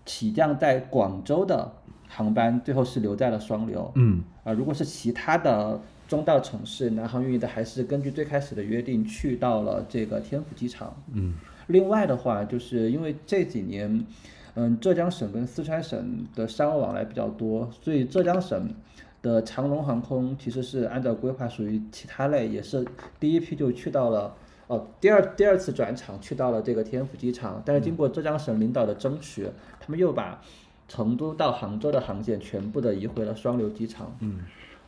[0.05, 1.73] 起降在广州的
[2.09, 3.91] 航班，最后是留在了双流。
[3.95, 10.95] 嗯，啊，如果是其他的中道城市，南航运营的还是根据最开始的约定去到了这个天府机场。
[11.13, 11.35] 嗯，
[11.69, 14.05] 另外的话，就是因为这几年，
[14.55, 18.69] 嗯，浙江省跟四川省的商务往来比较多，所以浙江省
[19.23, 22.87] 的长龙航空其实是按照规划属于其他类，也是
[23.19, 24.35] 第一批就去到了。
[24.73, 29.47] 哦，第二第二次转场去到了这个天府机场，但是经过浙江省领导的争取，
[29.79, 30.41] 他们又把
[30.89, 34.17] 成都到杭州的航线全部的移回了双流机场。
[34.21, 34.39] 嗯，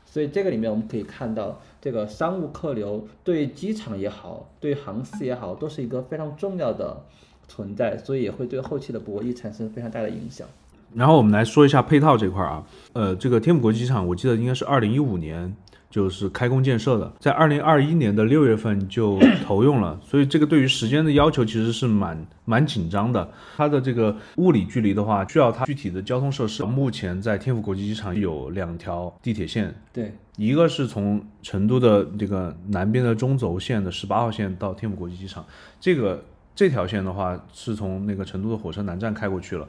[0.07, 7.03] 所以这个里面我们可以看到，这个商务客流对机场也好，对航司也好，都是一个非常重要的
[7.47, 10.49] 存在，所以也会对后期的博弈产生非常大的影响。
[10.95, 15.55] 然后我们来说一下配套这块儿啊，呃，这个天府国际机场，我记得应该是二零一五年
[15.95, 23.31] 就是开工建设的，在二零二一年的六月份就投用了，所以这个对于时间的要求其实是蛮蛮紧张的。
[23.57, 26.65] 它的这个物理距离的话，需要它具体的交通设施。
[26.65, 35.47] 目前在天府国际机场有两条地铁线，对，一个是从成都的这个南边的中轴线的十八号线到天府国际机场，
[35.79, 36.25] 这个
[36.57, 39.69] 这条线的话是从那个成都的火车南站开过去了，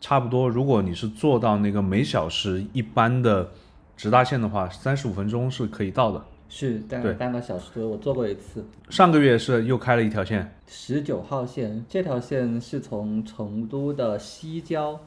[0.00, 3.50] 差不多如果你是坐到那个每小时一班的
[3.96, 6.24] 直达线的话，三十五分钟是可以到的。
[6.48, 8.64] 是大概半个小时左右，我坐过一次。
[8.88, 15.00] 上个月是又开了一条线，十九号线这条线是从成都的西郊、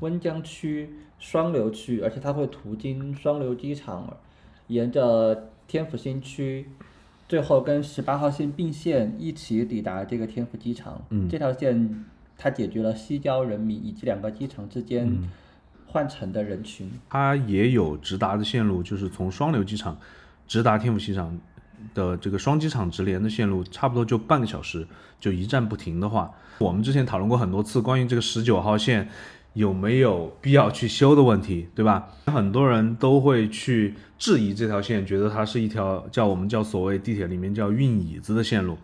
[0.00, 4.16] 温江区、双流区，而且它会途经双流机场，
[4.68, 6.66] 沿着天府新区，
[7.28, 11.04] 最后跟十八号线并线一起抵达这个天府机场。
[11.10, 12.06] 嗯这条线
[12.38, 15.14] 它解决了西郊人民以及两个机场之间
[15.96, 16.90] 换乘的人群。
[17.08, 19.98] 它也有直达的线路，就是从双流机场
[20.46, 21.40] 直达天府机场
[21.94, 24.86] 的这个双机场直连的线路，差不多就半个小时，
[25.18, 29.08] 就一站不停的话，我们之前讨论过很多次关于这个十九号线
[29.54, 32.10] 有没有必要去修的问题，对吧？
[32.26, 38.76] 很多人都会去质疑这条线，觉得它是一条叫我们叫所谓地铁里面叫运椅子的线路。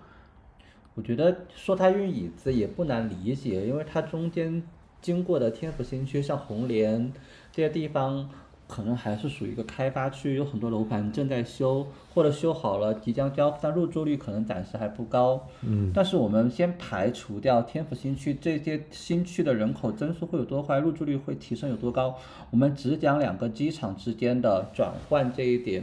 [0.94, 4.62] 我觉得说它运椅子也不难理解，因为它中间
[5.02, 7.12] 经过的天府新区，像红莲
[7.52, 8.30] 这些地方，
[8.68, 15.46] 可能还是属于一个开发区，有很多楼盘正在修，或者修好了即将交付，但入住率可能暂时还不高。
[15.62, 22.16] 嗯，但是我们先排除掉天府新区这些新区的人口增速会有多快，入住率会提升有多高，
[22.50, 25.82] 我们只讲两个机场之间的转换这一点。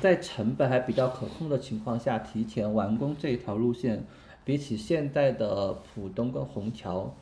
[0.00, 4.04] 在成本还比较可控的情况下，提前完工这一条路线，
[4.44, 7.12] 比起现在的浦东跟虹桥，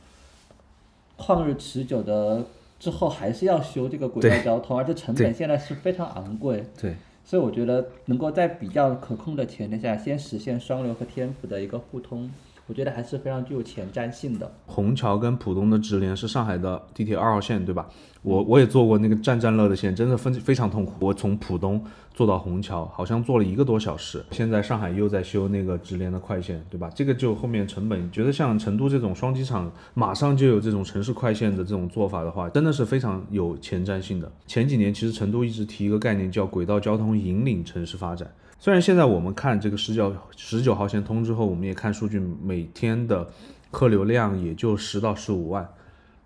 [1.20, 2.42] 旷日持久的
[2.78, 12.30] 之后还是要修这个轨道交通，而且成本现在是非常昂贵，对，所以我觉得能够在比较可控的前提下，先实现双流和天府的一个互通，
[12.70, 14.48] 我觉得还是非常具有前瞻性的。
[14.66, 17.88] 虹桥跟浦东的直连是上海的地铁二号线，对吧？
[18.22, 20.94] 我我也坐过那个站站乐的线，真的非非常痛苦。
[21.04, 24.24] 我从浦东坐到虹桥，好像坐了一个多小时。
[24.30, 26.88] 现在上海又在修那个直连的快线，对吧？
[26.94, 34.30] 这个就后面成本，觉得像成都这种双机场马上就有这种城市快线的这种做法的话，真的是非常有前瞻性的。
[34.46, 38.30] 前几年其实成都一直提一个概念叫轨道交通引领城市发展。
[38.62, 43.26] 虽然现在我们看这个十九十九号线通之后，我们也看数据，每天的
[43.70, 45.66] 客流量也就十到十五万，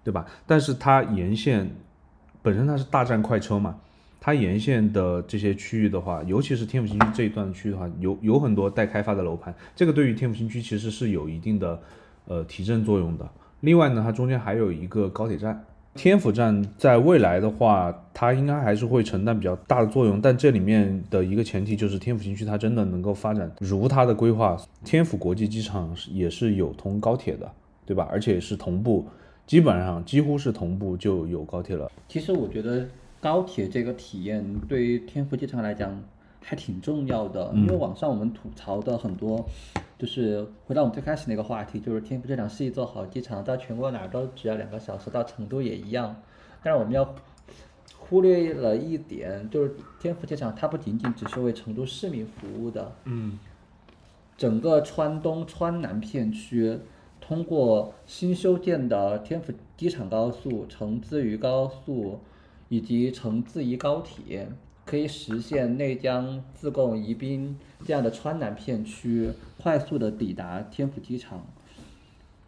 [0.02, 0.26] 对吧？
[0.44, 1.70] 但是它沿线
[2.42, 3.76] 本身它是大站快车嘛，
[4.20, 11.80] 它沿线的这些区域的话，尤其是天府新区这一段区域的话，有有很多待开发的楼盘，这个对于天府新区其实是有一定的
[12.26, 13.30] 呃提振作用的。
[13.60, 15.64] 另外呢，它中间还有一个高铁站，
[15.94, 20.20] 天府站在未来的话，它应该还是会承担比较大的作用。
[20.20, 27.50] 但这里面的一个前提就是天府新区它真的能够发展如它的规划，天府国际机场也是有通高铁的，
[27.86, 28.08] 对吧？
[28.10, 29.06] 而且是同步，
[29.46, 31.90] 基本上几乎是同步就有高铁了。
[32.08, 32.86] 其实我觉得。
[33.20, 35.98] 高铁这个体验对于天府机场来讲
[36.46, 39.42] 还挺重要的，因为网上我们吐槽的很多，
[39.98, 46.14] 就是回到我们最开始那个话题，就是天府机场是一座好机场，到全国哪儿都只要两个小时，到成都也一样。
[46.62, 47.14] 但是我们要
[47.98, 53.38] 忽略了一点，就是天府机场它不仅仅只是为成都市民服务的，嗯，
[54.36, 56.78] 整个川东、川南片区
[57.20, 62.20] 通过新修建的天府机场高速、成自渝高速。
[62.70, 64.48] 以及成自宜高铁
[64.84, 69.30] 可以实现内江、自贡、宜宾这样的川南片区
[69.62, 71.44] 快速的抵达天府机场。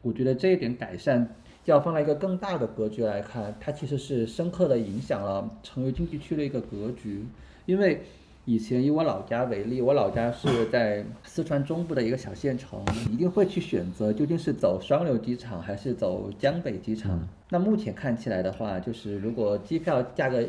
[0.03, 7.25] 我觉得这一点改善，要放在一个更大的格局来看，它其实是深刻的影响了成渝经济区的一个格局，
[7.65, 8.03] 因为。
[8.49, 17.29] 以前以我老家为例，我老家是在四川中部的一个小县城，一定会去选择究竟是走双流机场还是走江北机场。
[17.51, 20.41] 那目前看起来的话，就是如果机票价格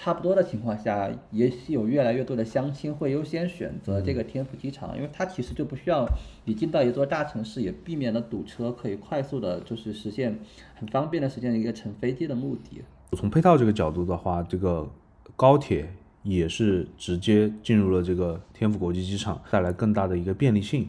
[0.00, 6.06] 差不多的情况下，也许有越来越多的相亲会优先选择这个天府机场，因为它其实就不需要
[6.44, 10.38] 你进到一座大城市，也避免了堵车，可以快速的，就是实现
[10.76, 12.82] 很方便的实现一个乘飞机的目的。
[13.16, 14.88] 从配套这个角度的话，这个
[15.34, 15.90] 高铁。
[16.24, 20.86] 也是直接进入了这个天府国际机场，带来更大的一个便利性。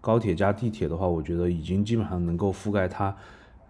[0.00, 3.16] 高铁加地铁的话，我觉得已经基本上能够覆盖它，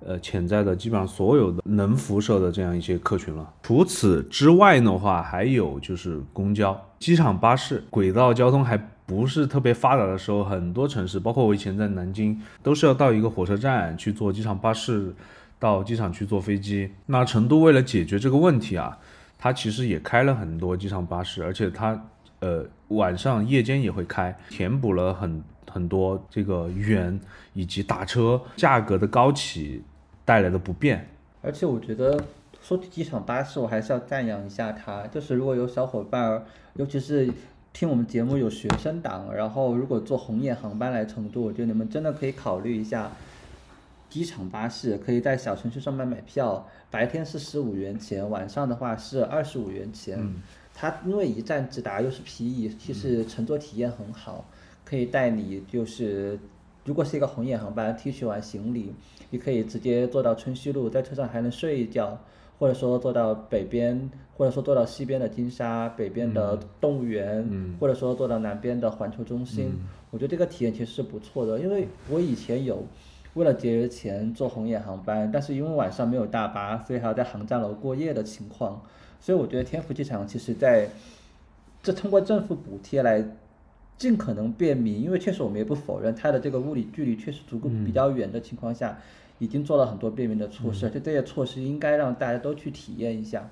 [0.04, 3.54] 呃，潜在的基本上所有的能辐射的这样一些客群了。
[3.62, 15.14] 除此之外的话，还有就是公交、机场巴士、轨道交通还不是特别发达的时候，很多城市，包括我以前在南京，都是要到一个火车站去坐机场巴士，
[15.58, 16.90] 到机场去坐飞机。
[17.06, 18.98] 那成都为了解决这个问题啊。
[19.38, 22.08] 它其实也开了很多机场巴士，而且它，
[22.46, 27.20] 呃，晚上夜间也会开，填补了很很多这个远
[27.54, 29.82] 以及打车价格的高企
[30.24, 31.08] 带来的不便。
[31.42, 32.22] 而且我觉得
[32.62, 37.28] 说起机场巴士，我还是要赞扬一下它，就是如果有小伙伴，尤其是
[37.72, 43.10] 听我们节目有学生党，然后如果坐红眼航班来成都，我觉得你们真的可以考虑一下。
[44.08, 50.16] 机场巴士可以在小程序上面买票，白天是十五元钱，晚上的话是二十五元钱。
[50.78, 54.44] 它因为一站直达又是皮椅，其实乘坐体验很好，
[54.84, 56.38] 可以带你就是，
[56.84, 58.92] 如果是一个红眼航班，提取完行李，
[59.30, 62.18] 你可以直接坐到春熙路，在车上还能睡一觉，
[62.58, 67.48] 或者说坐到北边，或者说坐到西边的金沙，北边的动物园，
[67.80, 69.72] 或者说坐到南边的环球中心。
[70.10, 72.84] 我觉得这个体验其实是不错的，因为我以前有。
[73.34, 78.80] 为了节约钱坐红眼航班，但是因为晚上没有大巴，所以还要在航站楼过夜的情况，
[79.20, 80.88] 所以我觉得天府机场其实在
[81.82, 83.24] 这通过政府补贴来
[83.96, 88.98] 尽可能便民，因为确实我们也不否认它的这个物理距离确实足够比较远的情况下，
[89.38, 93.48] 已经做了很多便民的措施，就这些措施应该让大家都去体验一下。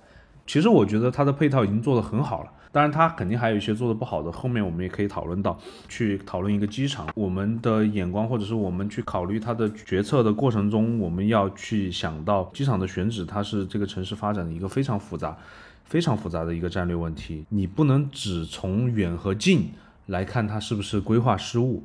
[0.47, 5.57] 其实我觉得它的配套已经做得很好了，当然它肯定还有一些做得不好的，后面我们也可以讨论到，
[5.89, 15.39] 去讨论一个机场，我们的眼光或者是我们去考虑它的决策的过程中，我们要去想到机场的选址，它是这个城市发展的一个非常复杂、
[15.85, 19.71] 非常复杂的一个战略问题，你不能只从远和近
[20.07, 21.85] 来看它是不是规划失误，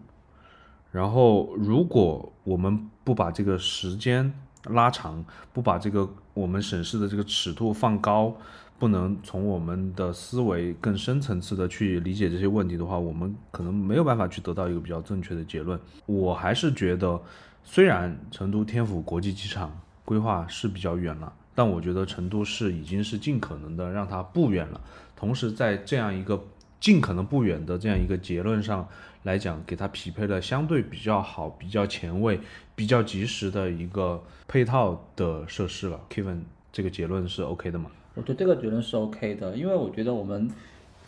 [0.91, 4.34] 然后如果我们不把这个时间。
[4.65, 5.23] 拉长，
[5.54, 8.36] 不把这个我们审视的这个尺度放高，
[8.80, 15.78] 不能从我们的思维更深层次的去理解这些问题的话，我们可能没有办法去得到一个比较正确的结论。
[16.06, 17.22] 我还是觉得，
[17.64, 24.80] 虽然成都天府国际机场规划是比较远了，但我觉得成都市已经是尽可能的让它不远了。
[25.16, 26.41] 同时，在这样一个
[26.80, 28.88] 尽可能不远的这样一个结论上。
[29.24, 32.39] 来讲，给它匹配了相对比较好、比较前卫、
[32.74, 35.99] 比较及时的一个配套的设施了。
[36.10, 37.91] Kevin，这个结论是 OK 的吗？
[38.20, 40.51] 我觉得这个结论是 OK 的，因为我觉得我们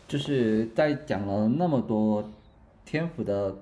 [0.07, 2.23] 就是在讲了那么多
[2.85, 3.53] 天府的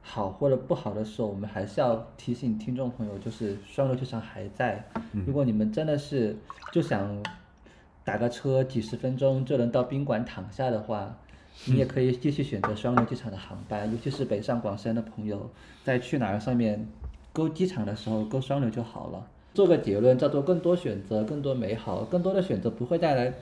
[0.00, 4.82] 好或者不好的时候，我们还是要提醒听众朋友，就是双流机场还在。
[5.26, 6.34] 如果你们真的是
[6.72, 7.22] 就想
[8.02, 11.14] 打个车几十分钟就能到宾馆躺下的话。
[11.66, 15.50] 你也可以继续选择双流机场的航班，尤其是北上广深的朋友，
[15.84, 16.88] 在去哪儿上面
[17.34, 19.26] 勾机场的时候勾双流就好了。
[19.52, 23.34] 做个结论叫做更多选择，更多美好，更多的选择不会带来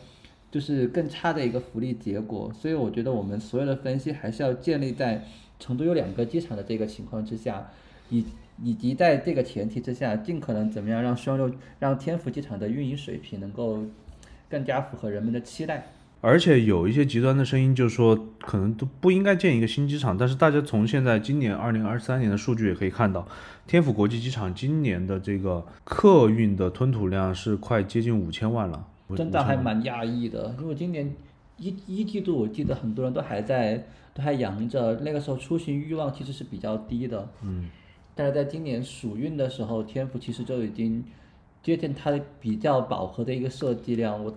[0.50, 2.50] 就是更差的一个福利结果。
[2.58, 5.22] 所以我觉得我们所有的分析还是要建立在
[5.60, 7.70] 成都有两个机场的这个情况之下，
[8.08, 8.24] 以
[8.62, 13.84] 以及在这个前提之下，尽可能怎么样让双流让天府机场的运营水平能够
[14.48, 15.86] 更加符合人们的期待。
[16.20, 20.18] 而且有一些极端的声音，就是说可能都不应该建一个新机场。
[20.18, 23.24] 但是大家从现在今年二零二三年的数据也可以看到，
[23.68, 30.56] 天府国际机场今年的这个客运的吞吐量是快接近五千万了，真的还蛮压抑的。
[30.58, 31.14] 因为今年
[31.56, 37.28] 一一季度，我记得很多人都还在都还扬着，那个时候出行欲望其实是比较低的。
[37.42, 37.70] 嗯。
[38.16, 41.04] 但是在今年暑运的时候，天府其实就已经
[41.62, 44.24] 接近它的比较饱和的一个设计量。
[44.24, 44.36] 我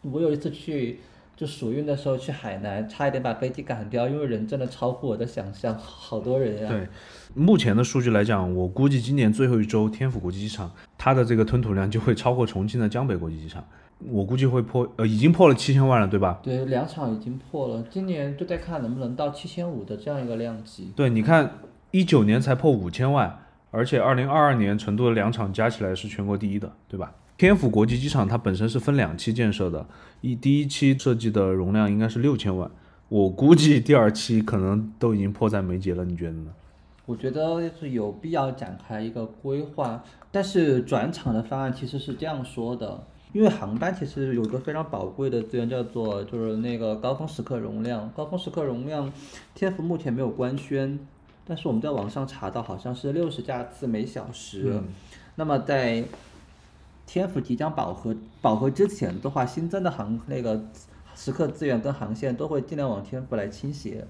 [0.00, 0.98] 我有一次去。
[1.38, 6.68] 就暑运的时候去海南，差一点把飞机赶掉，因为人真的超乎我的想象，好多人呀。
[6.68, 6.88] 对，
[7.32, 10.68] 目前的数据来讲，我估计今年最后一周天府国际机场
[10.98, 13.64] 它的这个吞吐量就会超过重庆的江北国际机场，
[14.10, 16.40] 我估计会破，呃，已经破了七千万了，对吧？
[16.42, 20.90] 对，两场已经破了，今年就在看能不能到七千五的这样一个量级。
[20.96, 21.48] 对，你看
[21.92, 27.14] 一九年才破五千万，而且二零二二年成都的两场加起来是全国第一的，对吧？
[27.38, 29.86] 天府国际机场它本身是分两期建设的，
[30.22, 32.68] 一第一期设计的容量应该是六千万，
[33.08, 36.50] 我估计第二期可能都已经迫在眉睫了，你觉得呢？
[37.06, 49.12] 我觉得是有必要展开一个规划，但是转场的方案其实是这样说的，因为航班其实有一个非常宝贵的资源叫做就是那个高峰时刻容量，高峰时刻容量，
[49.54, 50.98] 天府目前没有官宣，
[51.46, 54.82] 但是我们在网上查到好像是六十架次每小时，
[55.36, 56.02] 那么在。
[57.08, 60.62] 天府即将饱和，饱和之前的话，新增的航那个
[61.14, 64.06] 时刻资源跟航线都会尽量往天府来倾斜。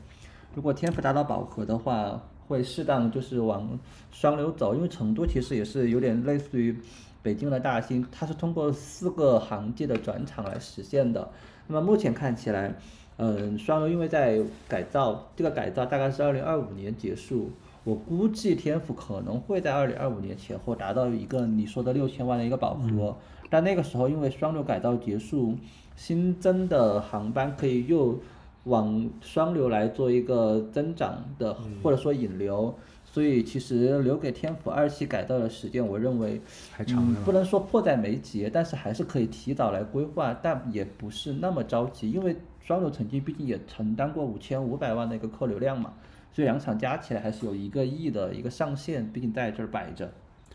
[0.53, 3.79] 如果天府达到饱和的话，会适当就是往
[4.11, 6.77] 双流走，因为成都其实也是有点类似于
[7.23, 11.31] 北京的大兴，它是通过四个航季的转场来实现的。
[11.69, 12.75] 那么目前看起来，
[13.19, 17.53] 嗯，双流因为在改造，这个改造大概是二零二五年结束。
[17.89, 23.17] 我估计天府可能会在二零二五年前后达到一个你说的六千万的一个饱和，
[23.49, 25.55] 但那个时候因为双流改造结束，
[25.97, 28.21] 新增的航班可以又
[28.65, 32.75] 往双流来做一个增长的或者说引流，
[33.07, 36.39] 所以其实留给天府二期改造的时间，我认为
[36.71, 45.95] 还长不能说迫在眉睫，但是还是可以提早来规划，但也不是那么着急，因为双流曾经毕竟也承担过五千五百万的一个客流量嘛。
[46.33, 50.13] 这两场加起来还是有一个亿的一个上限，毕竟在这儿摆着。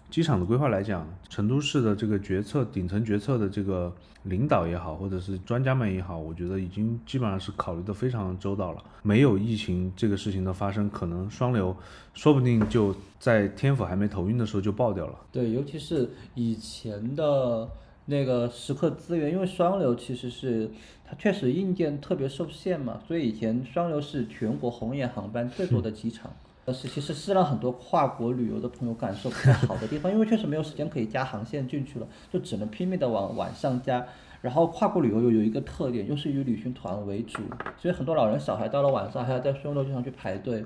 [0.09, 3.91] 机场的规划来讲，成都市的这个决策顶层决策的这个
[4.23, 8.83] 领导也好，或者是专家们也好，我觉得已经基本上是考虑的非常周到了。
[9.01, 11.75] 没有疫情这个事情的发生，可能双流
[12.13, 15.19] 说不定就在天府还没投运的时候就爆掉了。
[15.31, 17.67] 对，尤其是以前的。
[18.05, 20.69] 那个时刻资源，因为双流其实是
[21.07, 26.31] 它确实硬件特别受限嘛，所以以前双流是全国红眼航班最多的机场，
[26.65, 34.05] 但是其实是让很多跨国旅游的朋友感受不太好的地方，因为确实没有时间可以加航线进去了，就只能拼命的往晚上加。
[34.41, 37.41] 然后跨国旅游又有一个特点，又是以旅行团为主，
[37.77, 40.65] 所以很多老人小孩到了晚上还要在双流机场去排队。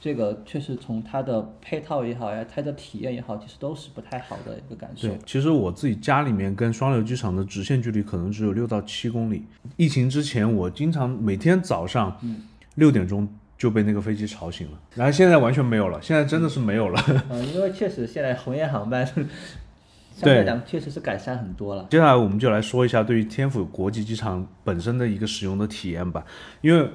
[0.00, 5.08] 这个确实从它的配套也好呀，它的体验也好，其实都是不太好的一个感受。
[5.08, 9.44] 对，其实我自己家里面跟双流机场的直线距离可能只有六到七公里。
[9.76, 12.16] 疫情之前，我经常每天早上
[12.76, 13.28] 六点钟
[13.58, 17.26] 就被那个飞机吵醒了，然后现在完全没有了，现在真的是没有了。
[17.28, 19.04] 嗯， 因为确实现在红眼航班
[20.16, 21.86] 相对来讲确实是改善很多了。
[21.90, 26.24] 接下来我们就来说一下对于天府国际机场本身的一个使用的体验吧，
[26.62, 26.88] 因为。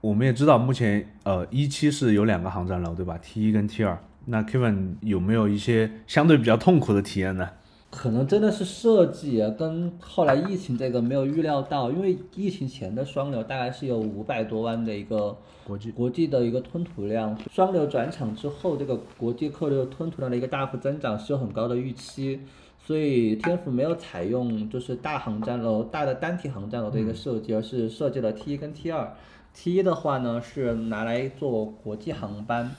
[0.00, 3.98] 我们也知道，目前呃一期是有两个航站楼，对吧？T 一跟 T 二。
[4.26, 7.48] 那 Kevin 有没有一些相对比较痛苦的体验呢？
[7.90, 22.40] 可能真的是设计啊，跟后来疫情这个没有预料到，因为疫情前的双流大概是有五百多万的一个国际国际的一个吞吐量，双流转场之后，这个国际客流吞吐量的一个大幅增长是有很高的预期，
[22.78, 29.12] 所以天府没有采用就是大航站楼、大的单体航站楼的一个设计，而是设计了 T 一跟 T 二。
[29.54, 32.70] T 一的话呢是拿来做国际航班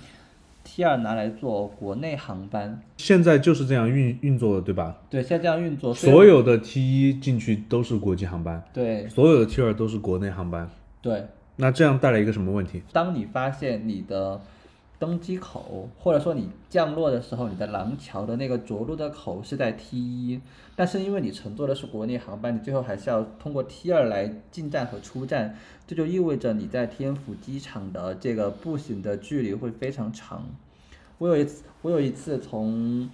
[0.63, 2.81] ，T 二拿来做国内航班。
[2.97, 4.97] 现在就是这样运运作的，对吧？
[5.09, 5.93] 对，现在这样运作。
[5.93, 9.07] 所有的 T 一进去都是国际航班，对。
[9.09, 10.69] 所有的 T 二都是国内航班，
[11.01, 11.25] 对。
[11.57, 12.81] 那这样带来一个什么问题？
[12.91, 14.41] 当你发现你的。
[15.01, 20.39] 登机口，或者说你降落的时候，你的廊桥的那个着陆的口是在 T 一，
[20.75, 30.45] 但是因为你乘坐的是国内航班，你最后还是要通过 T 二来进站和出站，这就意味着你在天府机场的这个步行的距离会非常长。
[31.17, 33.09] 我有一次，我有一次从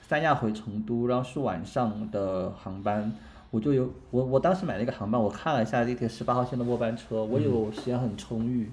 [0.00, 3.12] 三亚回成都，然后是晚上的航班，
[3.50, 8.70] 我就有我我当时买了一个航班，我看了一下地铁十八号线的末班车，我以为我时间很充裕，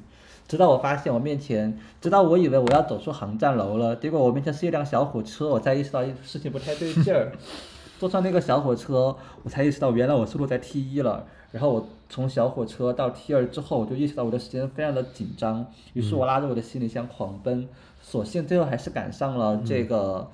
[0.49, 7.31] 直到我发现我面前，直到我以为我要走出航站楼了，结果我面前是一辆小火车，我才意识到事情不太对劲儿。
[7.99, 11.27] 坐上那个小火车，我才意识到原来我速度在 T 一了。
[11.51, 17.67] 然后我从小火车到 T 二之后，我就意识到我的时间非常的紧张，于是我拉着我的行李箱狂奔，
[18.01, 20.31] 所幸最后还是赶上了这个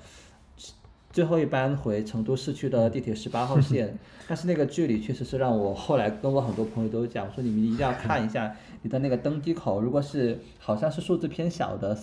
[1.12, 3.98] 最后一班回成都市区的地铁十八号线。
[4.28, 11.96] 但是那个距离确实是让我后来跟我很多朋友都讲说，你们一定要看一下你的那个登机口，如果是好像是数字偏小的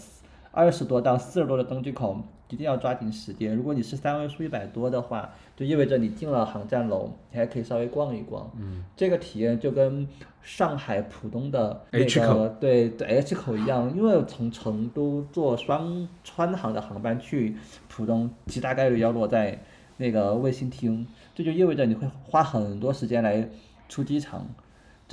[0.51, 2.21] 二十多到四十多的登机口。
[2.49, 3.55] 一定要抓紧时间。
[3.55, 8.51] 如果你是三位数一百多的话，就意味着你进了航站楼，你还可以稍微逛一逛。
[8.59, 10.07] 嗯，这个体验就跟
[10.43, 17.55] 上海浦东的那 H 口对对 H 口一样，因为从成都坐双川航的航班去
[17.89, 19.59] 浦东，极大概率要落在
[19.97, 23.49] 那个卫星厅，这就意味着你会花很多时间来
[23.89, 24.45] 出机场。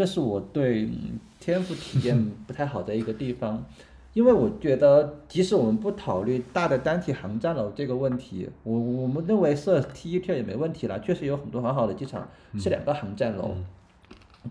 [0.00, 3.62] 这是我对嗯天府体验 不太好的一个地方。
[4.14, 10.98] 因为我觉得，即使我们不考虑大的单体航站楼这个问题，我我们认为设 T 一二也没问题了。
[11.00, 12.26] 确实有很多很好的机场
[12.58, 13.54] 是两个航站楼，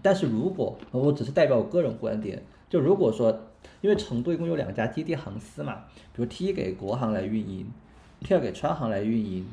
[0.04, 3.36] 但是如果我只是代表我个人观点，就如果说，
[3.82, 5.80] 因为成都一共有两家基地航司嘛，
[6.14, 7.66] 比如 T 一给国航来运营
[8.22, 9.47] ，T 二给川航来运营，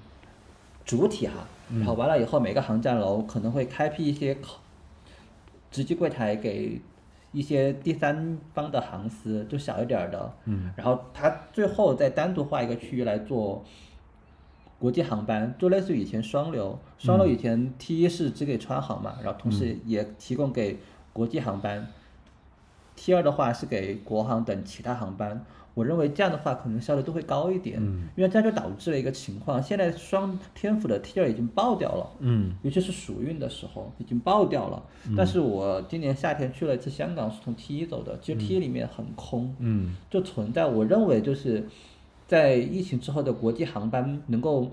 [0.84, 4.60] 主体哈，然后完了以后每个航站楼可能会开辟一些口
[5.76, 6.80] 值机柜台给。
[7.32, 13.62] 一些第三方的航司就小一点儿的，嗯，然后它最后再单独划一个区域来做
[14.78, 20.78] 国际航班，就类似于以前双流，双流以前 T 一是只给川航嘛，然后同时也提供给
[21.12, 21.86] 国际航班
[22.94, 25.44] ，T 二的话是给国航等其他航班。
[25.76, 34.82] 我认为这样的话可能效率都会高一点，嗯，因为这样就导致了一个情况，现在双天府的 T 二已经爆掉了，嗯，尤其是暑运的时候已经爆掉了。
[35.14, 41.68] 但是我今年夏天去了一次香港，是从 T 一走的，其实 T 一里面很空，嗯，就存在我认为就是
[42.26, 44.70] 在疫情之后的国际航班能够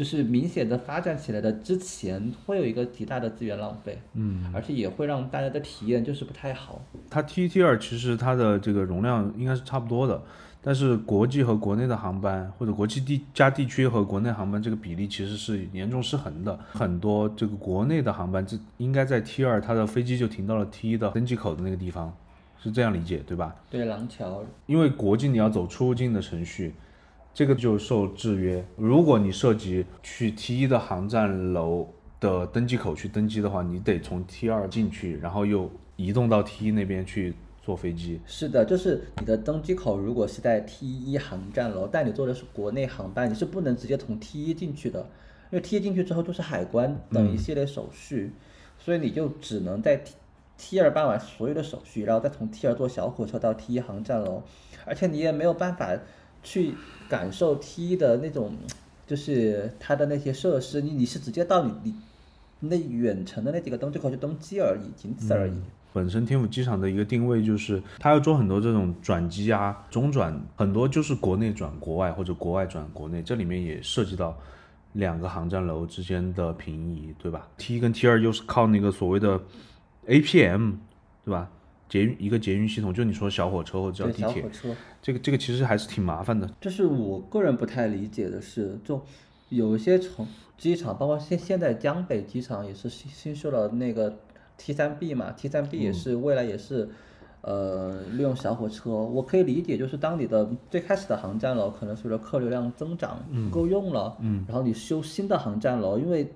[0.00, 6.80] 就是明显的发展起来的之前，会有一个极大的资源浪费，嗯，而且也会让大家的体验就是不太好。
[7.10, 10.22] 它 T 1 T 二其实它的这个容量应该是差不多的，
[10.62, 16.58] 但是国际和国内的航班或者国际地加地区和国内航班这个比例其实是严重失衡的。
[16.72, 22.16] 很多这个国内的航班，这应该在 T 二它的飞机就停到了 T 一的登机口的那个地方，
[22.58, 23.54] 是这样理解对吧？
[23.68, 26.72] 对，廊桥，因为国际你要走出入境的程序，
[27.32, 28.64] 这个就受制约。
[28.76, 38.20] 如果你涉及去 T 一的航站楼的登机口去登机的话，你得从 T 二进去，然后又移动到 T 一那边去坐飞机。
[38.26, 45.00] 是的，就是你的登机口如果是在 T 一航站楼，但你坐的是国内航班，你是不能直接从 T 一进去的，
[45.50, 48.32] 因为 T 一进去之后就是海关等一系列手续，
[48.78, 50.14] 所以你就只能在 T
[50.58, 54.42] T 二办完所有的手续，然后再从 T 二坐小火车到 T 一航站楼，
[54.84, 55.96] 而且你也没有办法
[56.42, 56.74] 去
[57.08, 58.54] 感受 T 一的那种，
[59.06, 61.94] 就是它的那些设施，你你是直接到你你
[62.60, 65.52] 那远程的那几个登机口去登机而已，仅此而已。
[65.92, 74.38] 本身天府机场的一个定位就是，它要做很多这种转机啊、中转，很多就是国内转国外或者国外转国内，这里面也涉及到
[74.92, 79.40] 两个航站楼之间的平移，对吧？T 一跟 T 二又是靠那个所谓的
[80.06, 80.74] APM，
[81.24, 81.50] 对吧？
[81.90, 84.48] 捷运一个捷运系统，就你说小火车或者叫，地铁。
[85.02, 86.48] 这个这个其实还是挺麻烦的。
[86.60, 89.02] 就是我个人不太理解的是，就
[89.48, 90.26] 有一些从
[90.56, 94.18] 机场，包括现现在江北机场也是新新修了那个
[94.56, 96.88] T 三 B 嘛，T 三 B 也是未来也是，
[97.40, 98.90] 呃，利用小火车。
[98.90, 106.32] 我可以理解，就是当你的最开始的航站楼可能随着客流量增长不够用了，嗯然后你修新的航站楼，因为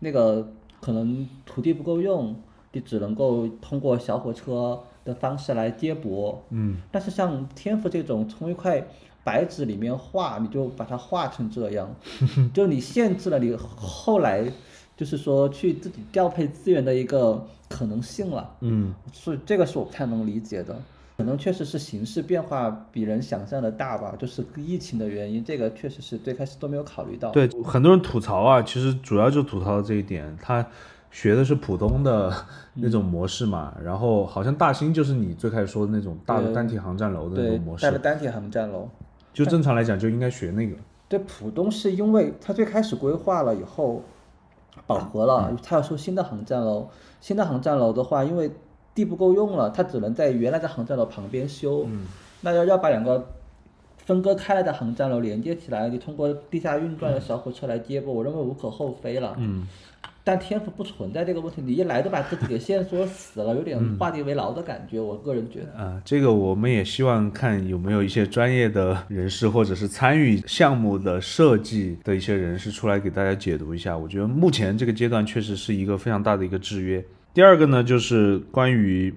[0.00, 2.34] 那个可能土地不够用，
[2.72, 8.86] 你只能够通过小火车的方式来接驳，嗯，但是像天赋这种从一块
[9.24, 11.92] 白纸里面画，你就把它画成这样，
[12.54, 14.44] 就你限制了你后来
[14.96, 18.54] 就是说去自己调配资源的一个可能性了。
[18.60, 20.80] 嗯，所以这个是我不太能理解的。
[21.16, 27.32] 可能确实是形势变化比人想象的大吧，就是疫情的原因，这个确实是最开始都没有考虑到。
[27.32, 30.64] 对，很多人吐槽啊，其实主要就吐槽这一点，他
[31.10, 32.32] 学的是浦东的
[32.74, 38.88] 那种模式嘛，然后好像大兴就是你最开始说的那种大的单体航站楼的那种模，式，大的单体航站楼。
[39.32, 40.76] 就正常来讲就应该学那个。
[41.08, 44.02] 对，浦东是因为它最开始规划了以后
[44.86, 46.88] 饱和了，它要修新的航站楼。
[47.20, 48.50] 新的航站楼的话，因为
[48.94, 51.84] 地不够用了，它只能在原来的航站楼旁边修。
[51.88, 52.06] 嗯，
[52.42, 53.26] 那要要把两个
[53.96, 59.34] 分割开来的航站楼连接起来，你通过地下运转的小火车来接驳，我认为无可厚非了。
[59.38, 59.66] 嗯，
[60.28, 65.00] 但天赋不存在这个问题，你一来就把自己给限缩死了，有点画地为牢的感觉。
[65.00, 73.96] 我个人觉得，啊，这个我们也希望看有没有一些专业的人士，或者是参与项目的设计的一些人士出来给大家解读一下。
[73.96, 77.02] 我觉得目前这个阶段确实是一个非常大的一个制约。
[77.32, 79.14] 第二个呢，就是关于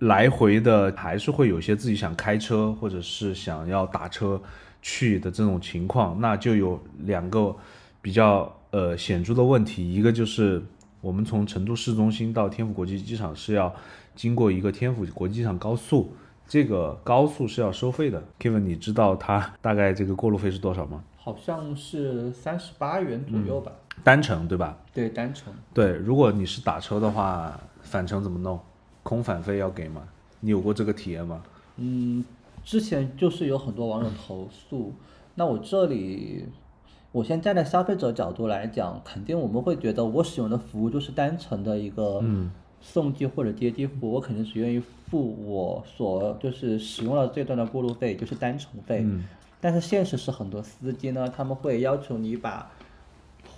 [0.00, 4.38] 来回的，还是会有些自己想开车或者是想要打车
[4.82, 7.56] 去的这种情况，那就有两个
[8.02, 8.54] 比较。
[8.72, 10.62] 呃，显著的问题，一个就是
[11.02, 13.74] 我们从成都市中心到天府国际机场是要
[14.14, 16.14] 经过一个天府国际机场高速，
[16.48, 18.24] 这个高速是要收费的。
[18.40, 21.04] Kevin，你知道它大概这个过路费是多少吗？
[21.18, 23.70] 好像是三十八元左右吧。
[24.02, 24.78] 单程对吧？
[24.94, 25.52] 对，单程。
[25.74, 28.58] 对，如果你是打车的话，返程怎么弄？
[29.02, 30.02] 空返费要给吗？
[30.40, 31.42] 你有过这个体验吗？
[31.76, 32.24] 嗯，
[32.64, 34.94] 之前就是有很多网友投诉，
[35.34, 36.46] 那我这里。
[37.12, 42.24] 我先站在消费者角度来讲，肯定我们会觉得我使用的服务就是单程的一个
[42.80, 49.06] 送机或者接机服务，我肯定是愿意付我所就是使用了这段的过路费，就是单程费。
[49.60, 52.72] 但是现实是很多司机呢，他们会要求你把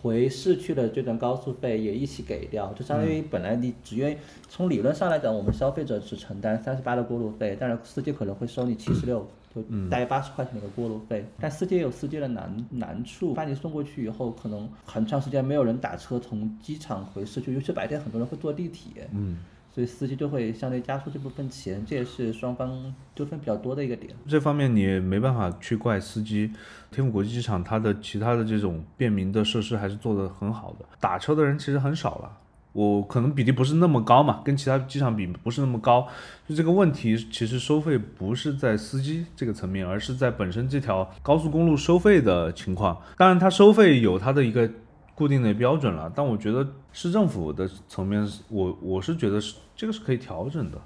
[0.02, 4.16] 回市区的这段高速费也一起给掉，就相当于本来你只愿意
[4.48, 9.24] 从理论上来讲，我们消费者只承担三十八的过路费，但是司机可能会收你七十六。
[9.54, 19.38] 就大约八十块钱的一个过路费，但司机也有司机的难难处，把你送过去以后，可能很长时间没有人打车从机场回市区，尤其白天很多人会坐地铁，嗯，
[19.72, 24.12] 所以司机就会相对加收这部分钱，这也是双方纠纷比较多的一个点。
[24.26, 26.50] 这方面你也没办法去怪司机，
[26.90, 32.40] 天府国际机场它的其他的这种便民的设施还是做得很好的，打车的人其实很少了。
[32.74, 36.08] 我可能比例不是那么高嘛，跟其他机场比不是那么高，
[36.48, 43.00] 就这个问题其实收费不是在司机这个层面，而是在本身这条高速公路收费的情况。
[43.16, 44.68] 当然，它收费有它的一个
[45.14, 50.80] 固定的标准了，但我觉得市政府的层面，我我是觉得是这个是可以调整的。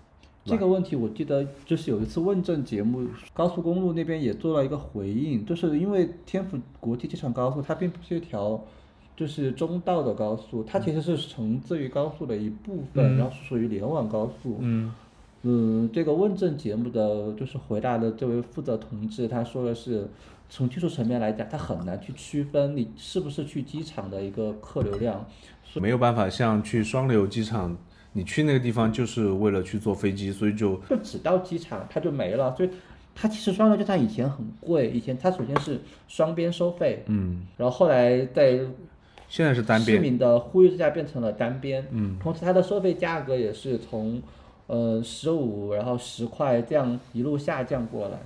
[0.44, 8.62] 这个问题我记得就是有一次问政节目，高速公路那边也做了一个回应，就是因为天府国际机场高速它并不是一条。
[9.18, 14.58] 就是中道的高速，它其实是承自于高速的一部分，然后是属于联网高速。
[14.60, 14.94] 嗯，
[15.42, 20.08] 嗯，这个问政节目的就是回答的这位负责同志，他说的是，
[20.48, 25.26] 从技术层面来讲，他很难去区分你是不是去机场的一个客流量，
[25.74, 27.76] 没有办法像去双流机场，
[28.12, 32.70] 你去那个地方就是为了去坐飞机，所以就就只到机场它就没了，所以
[33.16, 38.60] 它其实双流机场以前很贵，以前它首先是双边收费，嗯，然后后来在。
[39.28, 44.20] 现在是单边，市民的呼吁之下变成了单边，嗯，同时它的收费价格也是从，
[44.66, 48.18] 呃十五，然后十块这样一路下降过来，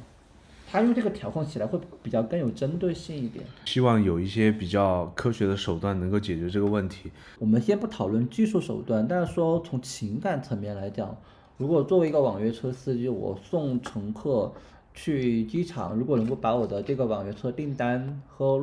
[0.70, 3.44] 它用这个调控起来会比较更有针对性一点。
[3.64, 7.10] 希望有一些比较科学的手段能够解决这个问题。
[7.38, 11.16] 我们先不讨论技术手段，但是说从情感层面来讲，
[11.58, 14.52] 如果作为一个网约车司机，我送乘客
[14.94, 18.62] 去机场，如果能够把我的这个网约车订单和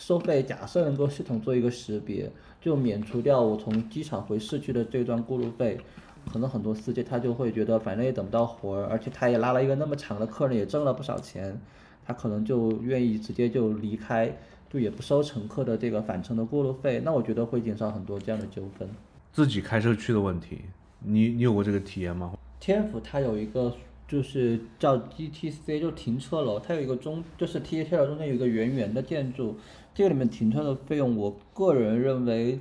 [0.00, 2.30] 收费假设能够系统做一个识别，
[2.60, 5.76] 就免除掉我从机场回市区的这段过路费，
[6.32, 11.60] 可能很多司机他就会觉得反正也等不到活儿，而且他也拉了一个那么长的客人，也挣了不少钱，
[12.06, 14.32] 他可能就愿意直接就离开，
[14.70, 17.02] 就也不收乘客的这个返程的过路费。
[17.04, 18.88] 那我觉得会减少很多这样的纠纷。
[19.32, 20.60] 自己开车去的问题，
[21.00, 22.34] 你你有过这个体验吗？
[22.60, 23.76] 天府它有一个。
[24.08, 29.54] 就是叫 GTC，就停车楼，它有一个中，就是 T T L 中间有一个圆圆的建筑，
[29.98, 32.60] 这个里面停车的费用，我个人认为，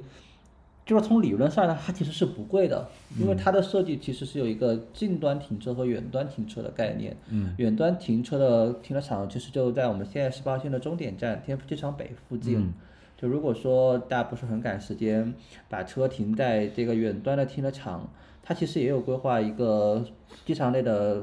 [0.83, 7.15] 就是从理论上呢，它其实是不贵的，因为它的设计其实是有一个近端停车和远端停车的概念。
[7.29, 7.53] 嗯。
[7.57, 12.57] 远端停车的停车场其实就在我们现在十八线的终点站天府机场北附近。
[12.57, 12.73] 嗯。
[13.15, 15.31] 就如果说大家不是很赶时间，
[15.69, 18.09] 把车停在这个远端的停车场。
[18.47, 20.01] 它其实也有规划一个
[20.45, 21.21] 机场内的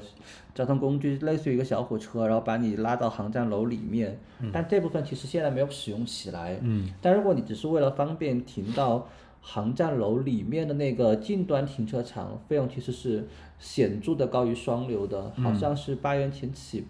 [0.54, 4.18] 交通工具，类似于一个小火车，然后把你拉到航站楼里面。
[4.52, 6.58] 但这部分其实现在没有使用起来。
[6.60, 6.86] 嗯。
[7.00, 9.08] 但如果你只是为了方便停到
[9.40, 13.26] 航站楼里面的那个近端停车场，费用其实是
[13.58, 16.84] 显著的高于双流的，好像是八元钱起。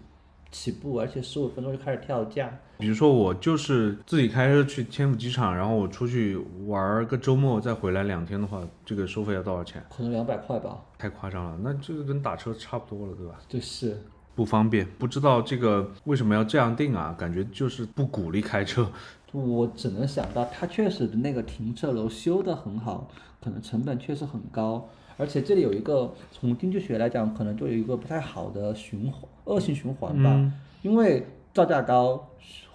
[0.55, 2.49] 起步，而且十五分钟就开始跳价。
[2.77, 9.83] 比如说，我就是自己开车去天府机场，然后我出去玩个周末，再回来两天的话，这个收费要多少钱？
[9.89, 10.77] 可能两百块吧。
[10.97, 13.35] 太夸张了，那这个跟打车差不多了，对吧？
[13.49, 14.01] 对，是
[14.33, 14.85] 不方便。
[14.97, 17.15] 不知道这个为什么要这样定啊？
[17.17, 18.89] 感觉就是不鼓励开车。
[19.35, 23.09] 我只能想到，它确实的那个停车楼修得很好，
[23.41, 24.87] 可能成本确实很高。
[25.17, 30.51] 而且这里有一个从经济学来讲，可能就有一个不太好的循环，恶性循环吧。
[30.81, 32.27] 因为造价高，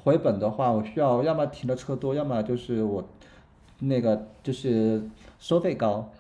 [0.03, 3.07] 回本的话，我需要要么停的车多，要么就是我
[3.79, 5.03] 那个就是
[5.39, 6.11] 收费高。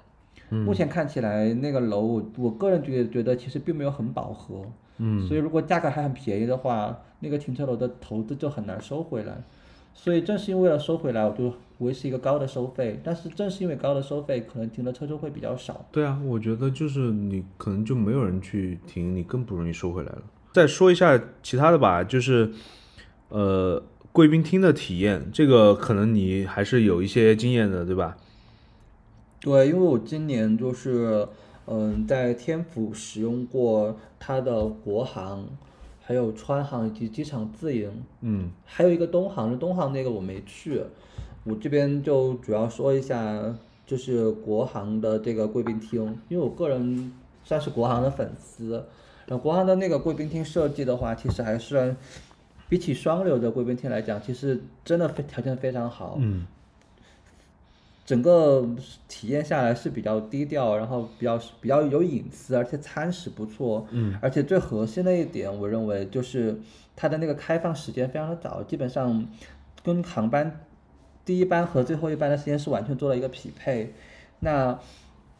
[0.50, 4.62] 目前看起来那个楼，我我个人觉得觉得其实并没有很饱和。
[4.98, 9.42] 嗯，所以如果价格还很便宜的话，那个停车楼的投资就很难收回来。
[9.94, 13.00] 所以正是因为了收回来，我就维持一个高的收费。
[13.04, 15.86] 但是正是因为高的收费，可能停的车就会比较少。
[15.92, 20.22] 对啊，我觉得就是你可能就没有人去停，你更不容易收回来了。
[20.52, 22.50] 再说一下其他的吧，就是
[23.28, 28.16] 呃贵宾厅的体验，这个可能你还是有一些经验的，对吧？
[29.40, 31.28] 对，因为我今年就是
[31.66, 35.46] 嗯在天府使用过它的国航，
[36.10, 37.88] 还有川航以及机场自营，
[38.22, 38.50] 嗯。
[38.64, 40.82] 还有一个东航，东航那个我没去，
[41.44, 43.54] 我这边就主要说一下，
[43.86, 47.12] 就是国航的这个贵宾厅，因为我个人
[47.44, 48.84] 算是国航的粉丝，
[49.26, 51.94] 然后国航的那个贵宾厅设计的话，其实还是
[52.68, 56.44] 比起双流的贵宾厅来讲，其实真的非条件非常好，嗯
[58.10, 58.68] 整个
[59.06, 63.86] 体验下来是比较低调，然后比较比较有隐私，而且餐食不错。
[63.92, 66.58] 嗯，而且最核心的一点，我认为就是
[66.96, 69.24] 它的那个开放时间非常的早，基本上
[69.84, 70.60] 跟航班
[71.24, 73.94] 第一班和最后一班的时间是完全做了一个匹配。
[74.40, 74.76] 那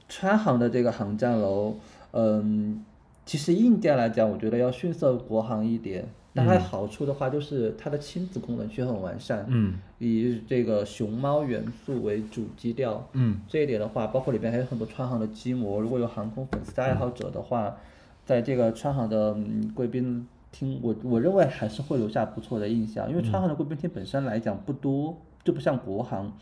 [0.09, 1.75] 川航的这个航站楼，
[2.13, 2.85] 嗯，
[3.27, 6.09] 其实硬件来讲，我觉得要逊色国航一点。
[6.33, 9.45] 但它好处的话，就是它的亲子功能却很完善。
[9.49, 17.77] 嗯以这个熊猫元素为主基调，嗯这一点的话，包括里边还有很多川航的机模，如果有航空粉丝的爱好者的话，
[18.25, 26.33] 在这个川航的嗯贵宾厅，我我认为还是会留下不错的印象，因为川航的贵宾厅本身来讲不多，就不像国航。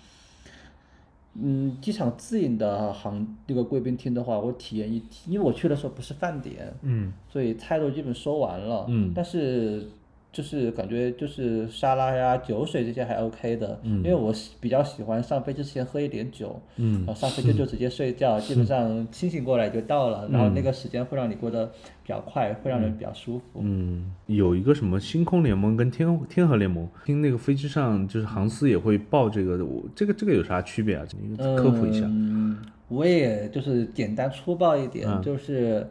[1.40, 8.86] 嗯，机场自营的航这个贵宾厅的话，我体验一，因为我去的时候不是饭点，嗯所以菜都基本收完了。
[8.88, 9.86] 嗯但是
[10.30, 23.60] 就是感觉就是沙拉呀、酒水这些还 OK 的，嗯因为我比较喜欢上飞机之前喝一点酒，嗯然后上飞机就直接睡觉，基本上清醒过来就到了，然后那个时间会让你过得比较快，会让人比较舒服。
[23.62, 31.04] 嗯，有一个什么星空联盟跟天天河联盟，听那个飞机上就是航司也会报这个，我这个这个有啥区别啊？
[31.20, 32.04] 你科普一下。
[32.06, 32.58] 嗯，
[32.88, 35.86] 我也就是简单粗暴一点，嗯就是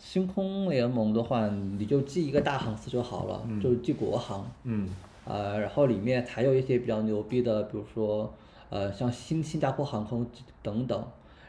[0.00, 4.50] 星空联盟的话，你就记一个大航司就好了，就记国航。
[4.64, 4.88] 嗯
[5.26, 8.32] 呃，然后里面还有一些比较牛逼的，比如说
[8.70, 10.26] 呃像新新加坡航空
[10.62, 11.04] 等等。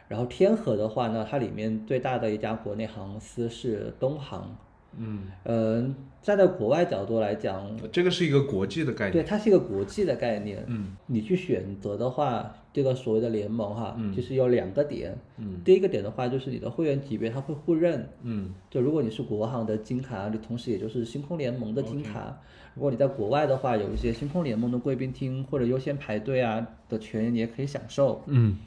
[0.09, 4.55] 然后天河的话呢，它里面最大的一家国内航司是东航。
[4.97, 9.13] 嗯，嗯、站在国外角度来讲，这个是一个国际的概念。
[9.13, 10.63] 对，它是一个国际的概念。
[10.67, 15.17] 嗯，你去选择的话，这个所谓的联盟哈，就是有两个点。
[15.37, 18.07] 嗯，第一个点的话，就是你的会员级别它会互认。
[18.23, 22.37] 嗯就如果你是国行的金卡，你同时也就是星空联盟的金卡。
[22.73, 28.21] 如果你在国外的话，有一些星空联盟的贵宾厅或者优先排队啊的权益，你也可以享受。
[28.27, 28.57] 嗯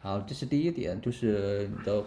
[0.00, 2.02] 好，这是第一点，就是你的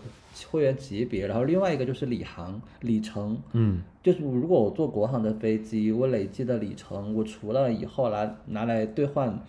[0.50, 1.28] 会员级别。
[1.28, 3.38] 然后另外一个就是里航里程。
[3.52, 9.40] 嗯就是如果我坐国航的飞机，我累积的里程，我除了以后拿拿来兑换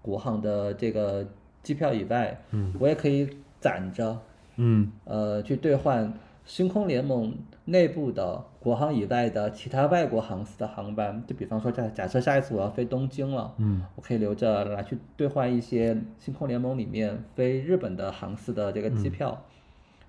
[0.00, 1.26] 国航的这个
[1.62, 3.28] 机票以外，嗯，我也可以
[3.60, 4.18] 攒着，
[4.56, 6.10] 嗯呃，去兑换
[6.46, 7.34] 星空联盟
[7.68, 11.22] 内部的国航以外的其他外国航司的航班。
[11.26, 19.44] 就比方说，假假设下一次我要飞东京了，嗯，我可以留着来去兑换一些星空联盟里面飞日本的航司的这个机票，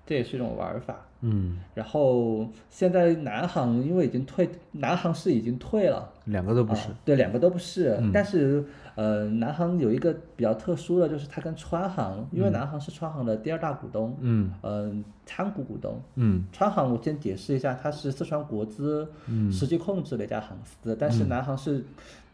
[0.06, 1.06] 这也是一种玩法。
[1.22, 6.88] 嗯，然后现在南航因为已经退，南航是已经退了，两个都不是。
[6.88, 8.02] 啊对，两个都不是。
[8.10, 8.64] 但是
[9.00, 15.98] 呃，南航有一个比较特殊的，就是它跟川航，因为南航是川航的第二大股东，嗯嗯、参股股东。
[16.16, 19.08] 嗯川航我先解释一下，它是四川国资
[19.50, 21.82] 实际控制的一家航司，但是南航是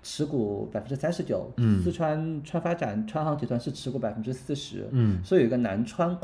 [0.03, 1.49] 持股百分之三十九，
[1.85, 6.19] 四川川发展川航集团是持股百分之四十，嗯所以有一个南川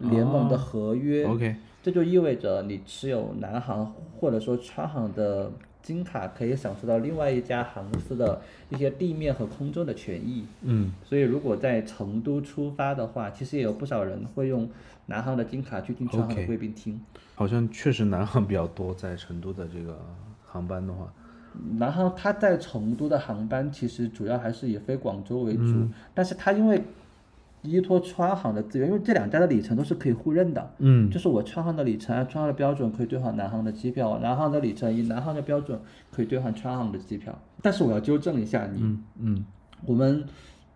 [0.00, 1.24] 联盟的合约。
[1.26, 1.54] ，OK。
[1.80, 5.48] 这就意味着你持有南航或者说川航的
[5.86, 10.44] 金卡，可以享受到另外一家航司的一些地面和空中的权益。
[10.62, 14.68] 嗯所以如果在成都出发的话，其实也有不少人会用
[15.06, 17.00] 南航的金卡去进川航的 OK 贵宾厅。
[17.36, 19.96] 好像确实南航比较多，在成都的这个
[20.44, 21.12] 航班的话。
[21.78, 26.82] 南航它在成都的航班其实主要还是以飞广州为主，但是它因为
[27.66, 30.74] 依托川航的资源，因为这两家的里程都是可以互认的。
[30.78, 37.36] 嗯就是我川航的里程按川航的标准可以兑换南航的机票，南航的里程以南航的标准可以兑换川航的机票。
[37.62, 39.44] 但是我要纠正一下你，嗯嗯
[39.84, 40.24] 我们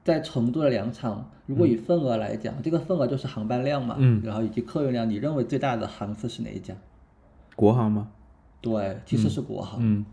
[0.04, 6.74] 在成都的两场，如果以份额来讲，这个份额就是航班量嘛，嗯然后以及客运量，你认为最大的航次是哪一家？
[7.54, 8.08] 国航吗？
[8.60, 10.04] 对，其实是国航，嗯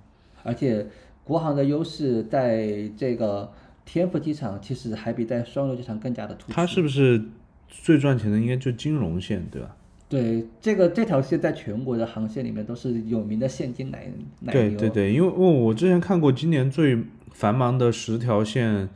[0.44, 0.88] 而且
[1.24, 3.52] 国航的优势在这个
[3.88, 6.52] 天府机场其实还比在双流机场更加的突出。
[6.52, 7.24] 它是不是
[7.70, 8.38] 最赚钱的？
[8.38, 9.74] 应该就金融线，对吧？
[10.10, 14.06] 对，这个这条线在全国的航线里面都是有名的现金奶
[14.42, 14.78] 奶牛。
[14.78, 18.90] 对对对，因为我我之前看过今年最繁忙的十条线，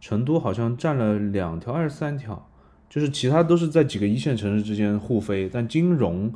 [0.00, 2.48] 成都好像占了两条还是三条，
[2.88, 6.32] 就是其他都是在几个一线城市之间互飞，但金融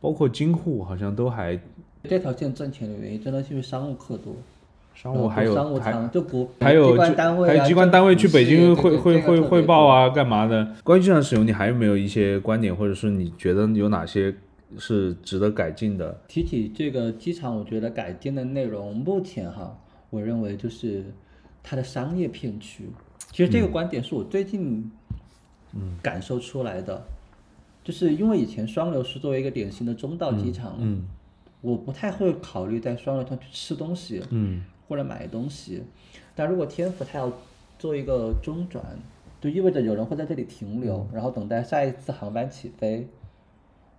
[0.00, 1.60] 包括京沪好像都还
[2.04, 4.34] 这条线挣钱的原因，真的是因为商务客多。
[5.02, 10.02] 商务还有还商务舱，就国还有机关单位啊，还有机关单位去北京汇汇汇汇报啊。
[10.02, 10.74] 啊，干嘛的？
[10.84, 14.34] 关于机场使用，你还有没有一些观点，或者是你觉得有哪些
[14.76, 16.20] 是值得改进的？
[16.28, 19.74] 提起这个机场，我觉得改进的内容，目前哈，
[20.10, 21.02] 我认为就是
[21.62, 22.84] 它的商业片区。
[23.32, 24.90] 其实这个观点是我最近
[25.72, 27.02] 嗯感受出来的，
[27.82, 31.04] 就是因为以前双流是作为一个典型的中道机场，嗯
[31.62, 35.84] 我不太会考虑在双流上去吃东西，嗯或者买东西。
[36.34, 37.32] 但如果天府它要
[37.78, 38.84] 做一个中转，
[39.40, 43.06] 就意味着有人会在这里停留，然后等待下一次航班起飞。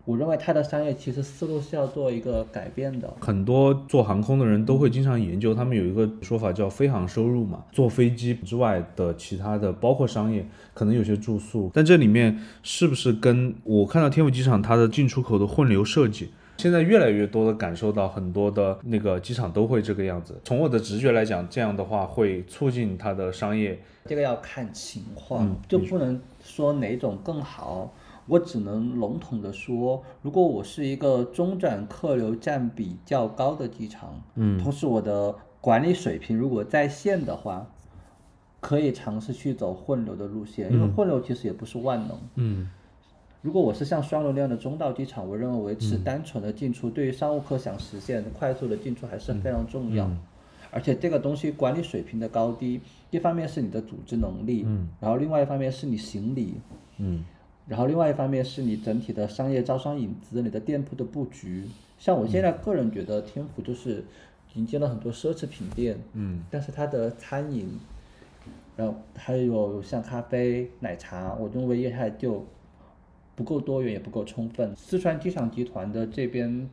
[0.03, 3.13] 我认为它的商业其实思路是要做一个改变的。
[3.19, 16.31] 很多做航空的人都会经常研究，他们有一个说法叫飞航收入嘛，坐飞机之外的其他的，包括商业，可能有些住宿，但这里面是不是跟我看到天府机场它的进出口的混流设计？
[16.62, 20.39] 现在越来越多的感受到很多的那个机场都会这个样子。
[20.43, 23.80] 从我的直觉来讲，这样的话会促进它的商业。
[24.05, 27.91] 这个要看情况，嗯就不能说哪种更好。
[28.28, 37.68] 我只能笼统的说，如果我是一个中转客流占比较高的机场，嗯同时我的管理水平如果在线的话，
[38.59, 42.20] 可以尝试去走混流的路线，因为混流其实也不是万能。
[42.36, 42.70] 嗯
[43.41, 50.09] 如果我是像双流那样的中道机场，我认为维持单纯的进出，对于商务客想实现快速的进出还是非常重要。
[50.69, 52.79] 而且这个东西管理水平的高低，
[53.09, 56.55] 一方面是你的组织能力，嗯然后另外一方面是你行李，
[56.97, 57.25] 嗯
[57.67, 61.65] 然后另外一方面是你整体的商业招商引资，你的店铺的布局。
[61.97, 64.03] 像我现在个人觉得天府就是
[64.53, 67.67] 引进了很多奢侈品店，嗯但是它的餐饮，
[68.77, 72.45] 然后还有像咖啡、奶茶，我认为业态就
[73.41, 74.71] 不够多元，也不够充分。
[74.75, 76.69] 四川机场集团的这边，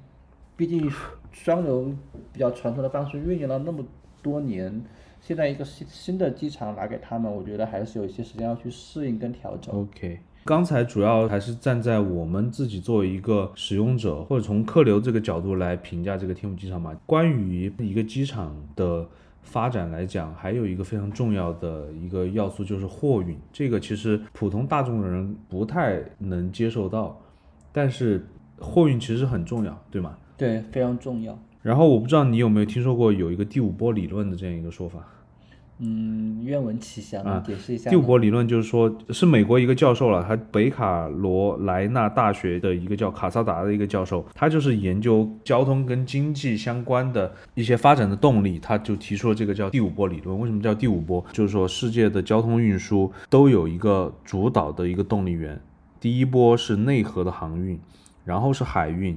[0.55, 0.91] 毕竟
[1.33, 1.95] 双流
[2.31, 3.83] 比较传统的方式运营了那么
[4.23, 4.85] 多年，
[5.19, 9.75] 现在一个新新的机场拿给他们，我觉得还是有一些时间要去适应跟调整。
[9.75, 10.19] ，OK。
[10.45, 16.95] 刚才主要还是站在我们自己作为一个使用者，或者从客流这个角度来评价这个天府机场嘛。
[17.07, 19.07] 关于一个机场的
[19.49, 23.37] 发展来讲，还有一个非常重要的一个要素就是货运。
[23.51, 27.19] 这个其实普通大众的人不太能接受到，
[27.73, 28.27] 但是
[28.61, 30.19] 货运其实很重要，对吗？
[30.37, 31.37] 对，非常重要。
[31.63, 35.01] 然后我不知道你有没有听说过有一个第五波理论的这样一个说法。
[35.81, 37.89] 嗯，愿闻其详，解释一下。
[37.89, 50.39] 第五波理论就是说，是美国一个教授了，他北卡罗来纳大学的一个叫卡萨达的一个教授，他就是研究交通跟经济相关的一些发展的动力，他就提出了这个叫第五波理论。
[50.41, 51.25] 为什么叫第五波？
[51.33, 55.61] 就是说世界的交通运输都有一个主导的一个动力源，
[56.01, 57.79] 第一波是内河的航运，
[58.25, 59.17] 然后是海运。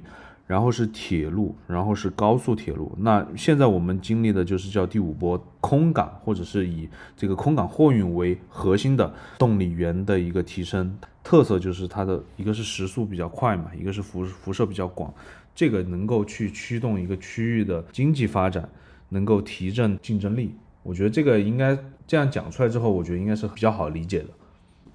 [0.52, 2.92] 然后是铁路，然后是高速铁路。
[2.98, 10.94] 那现在我们经历的就是叫第五波空港，或者是以这个空港货运为核心的动力源的一个提升。
[11.24, 15.14] 特色就是它的一个是时速比较快嘛，一个是辐辐射比较广，
[15.56, 18.68] 这个能够去驱动一个区域的经济发展，
[19.08, 20.54] 能够提振竞争力。
[20.84, 24.28] 我觉得这个应该这样讲出来之后，我觉得应该是比较好理解的。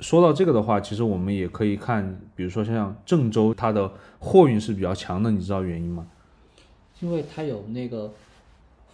[0.01, 6.07] 说到这个的话，其实我们也可以看，比如说像郑州，它的货运是比较强的，你知道原因吗？
[7.01, 8.13] 因为它有那个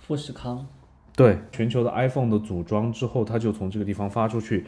[0.00, 0.66] 富士康，
[1.16, 4.64] 对，全球的 iPhone 的组装之后，它就从这个地方发出去。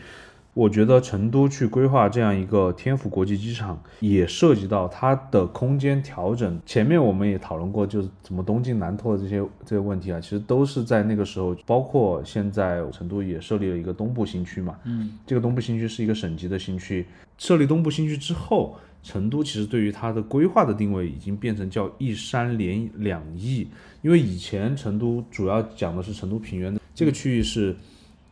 [0.54, 6.60] 我觉得成都去规划这样一个天府国际机场，也涉及到它的空间调整。
[6.64, 14.76] 前面我们也讨论过，就是怎么东进南拓的这些这些问题啊，其实都是在那个时候，包括现在成都也设立了一个东部新区嘛。
[14.84, 17.04] 嗯，这个东部新区是一个省级的新区，
[17.36, 23.66] 设立东部新区之后，成都其实对于它的规划的定位已经变成叫一山连两翼，
[24.02, 27.74] 因为以前成都主要讲的是成都平原的这个区域是。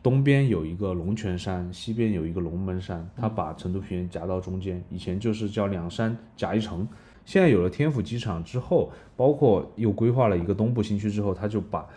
[0.03, 4.83] 东边有一个龙泉山，西边有一个龙门山，它把成都平原夹到中间。
[4.89, 6.85] 以前就是叫两山夹一城，
[7.23, 11.87] 现在有了天府机场之后，包括又规划了一个东部新区之后，它就把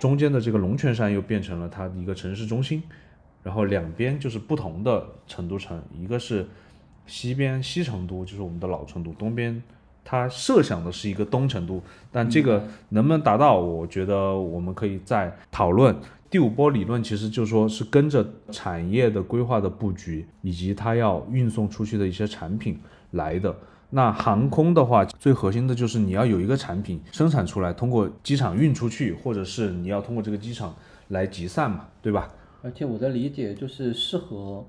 [0.00, 2.82] 中间的这个龙泉山又变成了它的一个城市中心。
[3.44, 6.48] 然后两边就是不同的成都城，一个是
[7.06, 9.62] 西边西成都，就是我们的老成都；东边
[10.02, 11.80] 它设想的是一个东成都，
[12.10, 15.94] 但这个能不能达到，我觉得我们可以再讨论。
[16.34, 22.76] 第五波理论其实就说是跟着产业的规划的布局，以及它要运送出去的一些产品
[23.12, 23.56] 来的。
[23.90, 30.74] 那航空的话，最核心的就是你要有一个产品生产出来，通过机场运出去，或者是你要通过这个机场
[31.06, 32.28] 来集散嘛，对吧？
[32.62, 34.66] 而且我的理解就是适合。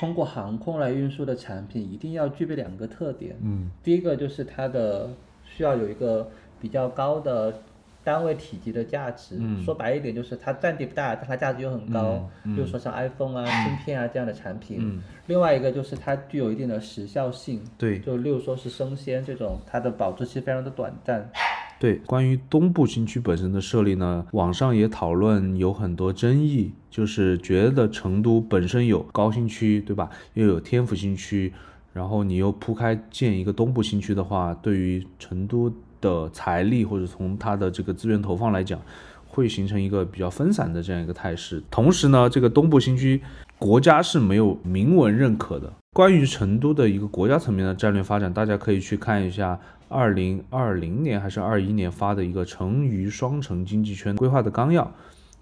[0.00, 3.36] 通过航空来运输的产品一定要具备两个特点。
[3.40, 5.08] 嗯，第一个就是它的
[5.44, 6.28] 需要有一个
[6.60, 7.62] 比较高的
[8.02, 9.36] 单位体积的价值。
[9.38, 12.28] 嗯，说白一点就是它占地不大，但它价值又很高。
[12.44, 14.78] 嗯，比如说像 iPhone 啊、 芯片啊这样的产品。
[14.80, 17.62] 嗯，另外一个就是它具有一定的时效性。
[17.76, 21.30] 对，就例如说是生鲜这种，它的保质期非常的短暂。
[21.78, 30.10] 对，关于东部新区本身的设立呢，网上也讨论有很多争议，就是觉得成都本身有高新区，对吧？
[30.34, 31.50] 又有天府新区，
[31.94, 38.80] 然后你又铺开建一个东部新区的话，对于成都的财力或者从它的这个资源投放来讲，
[39.28, 41.62] 会形成一个比较分散的这样一个态势。
[41.70, 43.20] 同时呢，这个东部新区
[43.58, 45.72] 国家是没有明文认可的。
[45.92, 49.58] 关于成都的一个国家层面的战略发展，大家可以去看一下。
[49.92, 54.88] 二零二零年还是二一年发的一个成渝双城经济圈规划的纲要，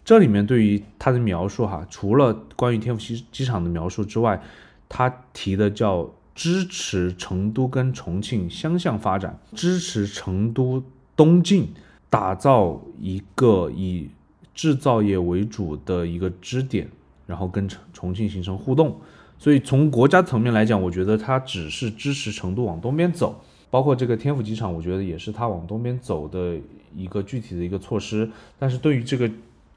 [0.03, 4.41] 这里面对于它的描述哈，除了关于天府机机场的描述之外，
[4.89, 6.09] 它提的叫
[6.39, 10.81] 支持成都跟重庆相向发展，支持成都
[11.17, 11.75] 东进，
[12.09, 14.09] 打造一个以
[14.55, 16.89] 制造业为主的一个支点，
[17.27, 19.01] 然后跟重重庆形成互动。
[19.37, 23.43] 所以从国家层面来讲，我觉得它只是支持成都往东边走。
[23.69, 26.57] 包括这个天府机场，我觉得也是它往东边走的
[26.95, 28.31] 一个具体的一个措施。
[28.61, 29.29] 但是对于这个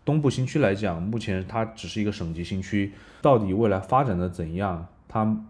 [0.05, 5.43] 东部新区来讲，目前它只是一个省级新区，到底未来发展的怎样，它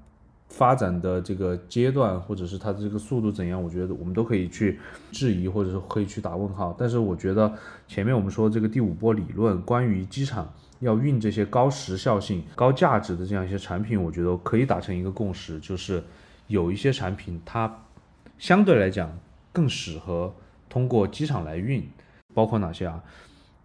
[0.52, 4.78] 发展的这个阶段或者是它的这个速度怎样，我觉得我们都可以去
[5.12, 6.76] 质疑，或者是可以去打问号。
[6.78, 7.52] 但是我觉得
[7.88, 16.04] 前面我们说这个第五波理论，关于机场要运这些高时效性、高价值的这样一些产品，我觉得可以达成一个共识，就是
[16.48, 17.84] 有一些产品它。
[18.38, 19.18] 相对来讲，
[19.54, 20.36] 更适合
[20.68, 21.90] 通过机场来运，
[22.34, 23.02] 包括哪些啊？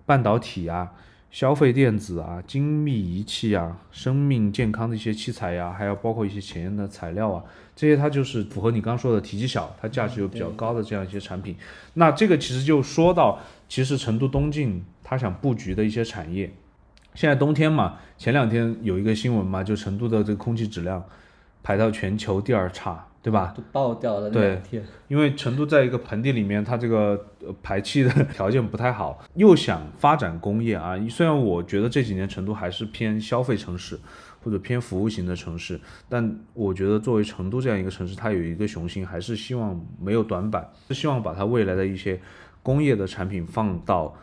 [0.05, 0.93] 半导体啊，
[1.31, 11.55] 消费电子啊，精密仪器啊，生命健康的一些器材呀，还有包括一些前沿的材料啊，这些它就是符合你刚说的体积小，它价值又比较高的这样一些产品。
[11.95, 16.51] 那这个其实就说到，其实成都东进它想布局的一些产业。
[17.15, 21.05] 现在冬天嘛，前两天有一个新闻嘛，就成都的这个空气质量
[21.63, 23.07] 排到全球第二差。
[23.27, 23.53] 对吧？
[23.57, 24.85] 都爆掉了那两天。
[25.09, 27.21] 因为成都在一个盆地里面，它这个
[27.61, 30.97] 排气的条件不太好， 又想发展工业啊。
[31.11, 33.99] 虽然我觉得这几年成都还是偏消费城市
[34.45, 42.21] 或者偏服务型的城市，但我觉得作为成都这样一个城市，它有一个雄心，还是希望没有短板，是希望把它未来的一些
[42.63, 44.15] 工业的产品放到。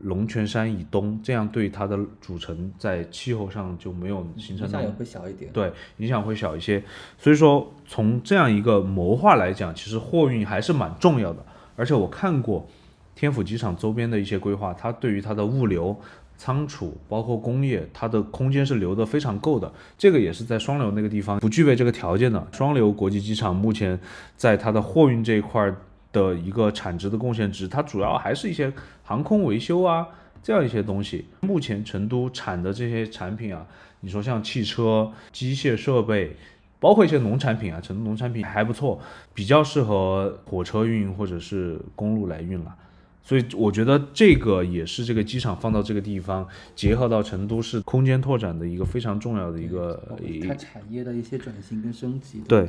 [0.00, 5.52] 龙泉山以东，这样对它的主城在气候上就没有形成影响也会小一点。
[5.52, 6.82] 对，影响会小一些。
[7.18, 11.44] 所以说，从这样一个谋划来讲，其实货运还是蛮重要的。
[11.76, 12.66] 而且我看过
[13.14, 15.96] 天府机场周边的一些规划，它对于它的物流、
[16.36, 19.72] 仓储，包括工业，它的空间是留得非常够的。
[19.96, 22.44] 这个也是在双流那个地方不具备这个条件的。
[22.50, 24.00] 双流国际机场目前
[24.36, 25.72] 在它的货运这一块。
[26.12, 28.70] 的一个产值的贡献值，它主要还是一些
[29.12, 30.08] 航空维修啊
[30.42, 31.26] 这样一些东西。
[31.42, 33.66] 目前成都产的这些产品啊，
[34.00, 36.34] 你说像汽车、机械设备，
[36.80, 38.98] 包括一些农产品啊，成都农产品还不错，
[39.34, 42.74] 比较适合火车运或者是公路来运了。
[43.22, 50.02] 所以我觉得这个也是这个机场放到这个地方，结合到成都市空间拓展的一个非常重要的一个
[50.48, 52.40] 它产业的一些转型跟升级。
[52.48, 52.66] 对。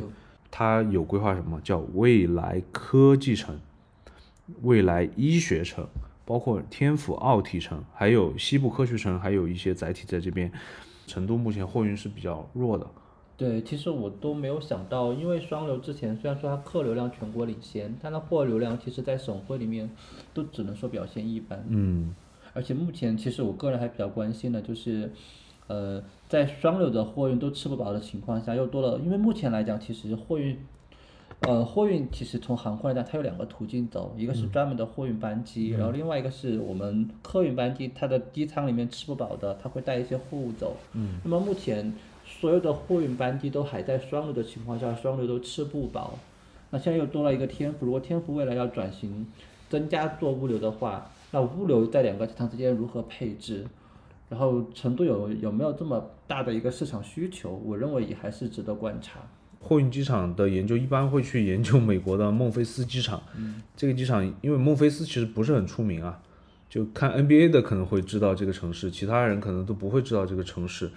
[0.55, 3.59] 它有规划什么叫未来科技城、
[4.61, 5.87] 未来医学城，
[6.25, 10.51] 包括天府奥体城，还有西部科学城，还有一些载体在这边。
[11.05, 12.87] 成都目前货运是比较弱的。
[13.35, 19.89] 对，其实我都没有想到，因为双流之前虽然说它客流量全国领先，但它货流量其实在省会里面
[20.33, 21.65] 都只能说表现一般。
[21.67, 22.15] 嗯。
[22.53, 25.11] 而且目前其实我个人还比较关心的就是。
[25.67, 30.59] 呃，在双流的货运都吃不饱的情况下，又多了，因为目前来讲，其实货运，
[31.45, 40.77] 呃，货运其实从航空来讲，它有两个途径走，一个是专门的货运班机，然后另外一个是我们客运班机，它的机舱里面吃不饱的，它会带一些货物走。
[40.93, 41.19] 嗯。
[41.21, 41.93] 那么目前
[42.25, 46.17] 所有的货运班机都还在双流的情况下，双流都吃不饱。
[46.69, 49.27] 那现在又多了一个天府，如果天府未来要转型，
[49.69, 53.67] 增加做物流的话，那物流在两个机场之间如何配置？
[54.29, 57.61] 然后成都有有没有这么大的一个市场需求？
[57.65, 59.19] 我认为也还是值得观察。
[59.63, 63.23] 货运机场的研究一般会去研究美国的孟菲斯机场，
[63.77, 66.19] 这个机场因为孟菲斯其实不是很出名啊，
[66.69, 70.91] 就看 NBA 的可能会知道这个城市，其他人可能都不会知道这个城市，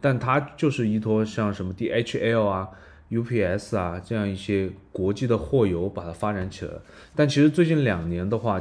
[0.00, 2.68] 但它就是依托像什么 DHL 啊、
[3.10, 6.72] UPS 啊这样一些国际的货邮把它发展起来。
[7.14, 8.58] 但其实最近两年的话，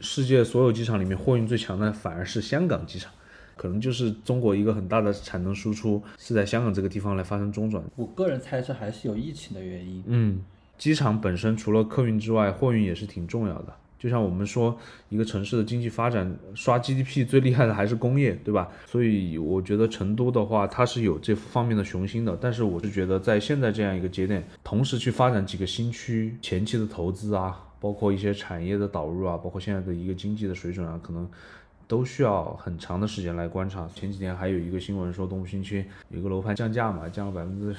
[0.00, 3.12] 世界所有机场里面货运最强的反而是香港机场，
[3.62, 7.80] 可能就是中国一个很大的产能输出是在香港这个地方来发生中转。
[7.94, 10.02] 我个人猜测还是有疫情的原因。
[10.08, 10.40] 嗯，
[10.76, 13.72] 机场本身除了客运之外，货运也是挺重要的。
[14.00, 14.76] 就像我们说，
[15.10, 18.68] 一个城市的经济发展刷 GDP 最厉害的还是工业，对吧？
[18.84, 22.36] 所以我觉得成都的话，它是有这方面的雄心的。
[22.40, 31.30] 但是我是觉得，在现在这样一个节点，同时去发展几个新区，前期的投资啊，包括一些产业的导入啊，包括现在的一个经济的水准啊，可能。
[31.92, 33.86] 都需要很长的时间来观察。
[33.94, 37.70] 前几天还有一个新闻说，东湖新区有一个楼盘降价嘛，降了百分之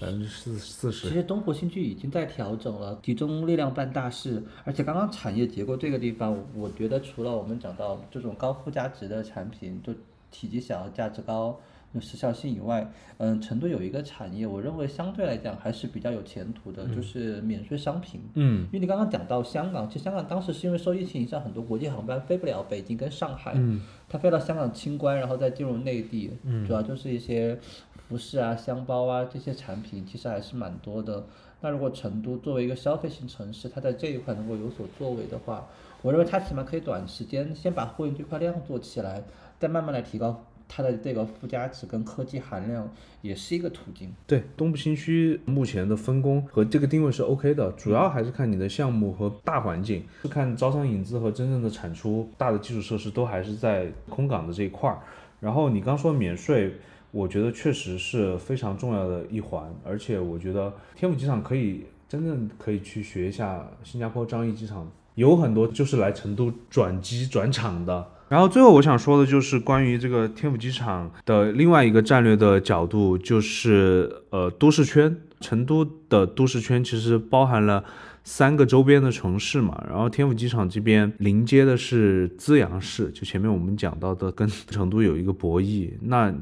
[0.00, 1.08] 百分之四四十。
[1.08, 4.42] 其实东湖新区已经在调整了，集中力量办大事。
[4.64, 9.94] 而且刚刚产业结构这个地方，我觉得除了我们讲到这种高附加值的产品，就
[10.32, 11.56] 体积小、价值高。
[11.98, 12.86] 时效性以外，
[13.16, 18.20] 嗯，成都有一个产业，我认为相对来讲还是比较有前途的，就是免税商品。
[18.34, 27.58] 嗯，因为你刚刚讲到香港，其实香港当时是因为受疫情影响，很多国际航班飞不了北京跟上海，嗯，它飞到香港清关，然后再进入内地，嗯，主要就是一些
[27.96, 31.24] 服饰啊、箱包啊这些产品，其实还是蛮多的。
[31.62, 35.66] 那如果成都作为一个消费型城市，它在这一块能够有所作为的话，
[36.02, 39.22] 我认为它起码可以短时间先把货运这块量做起来，
[39.58, 40.42] 再慢慢来提高。
[40.72, 42.88] 它的这个附加值跟科技含量
[43.22, 44.08] 也是一个途径。
[44.24, 55.00] 对，东部新区目前的分工和这个定位是 OK 的，主要还是看你的项目和大环境，是看招商引资和真正的产出，大的基础设施都还是在空港的这一块儿。
[55.40, 56.76] 然后你刚说免税，
[57.10, 68.06] 我觉得确实是非常重要的一环，而且我觉得天府机场可以真正可以去学一下新加坡樟宜机场，有很多就是来成都转机转场的。
[68.30, 77.84] 然后最后我想说的就是关于这个天府机场的另外一个战略的角度，就是呃都市圈，成都的都市圈其实包含了
[78.22, 79.84] 三个周边的城市嘛。
[79.90, 85.90] 然后天府机场这边临接的是资阳市，就前面我们讲到的跟成都有一个博弈。
[86.00, 86.32] 那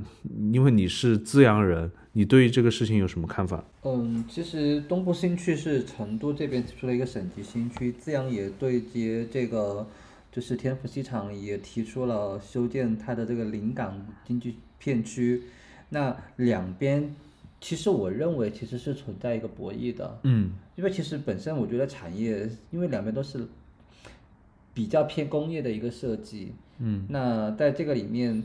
[0.53, 3.65] 因为你是资阳人，你对于这个事情有什么看法？
[3.85, 9.87] 嗯，其实东部新区是成都这边提出了一个省级新区，资阳也对接这个。
[10.31, 15.43] 就是天府机场也提出了修建它的这个临港经济片区，
[15.89, 17.15] 那两边
[17.61, 23.47] 其实我认为其实是存在一个博弈的，嗯，因为其实本身我觉得产业，因为两边都是
[24.73, 28.41] 比较偏工业的一个设计，嗯，那在这个里面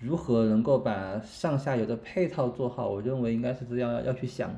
[0.00, 4.52] 如何能够把上下游的配套做好，我认为应该是这样要去想、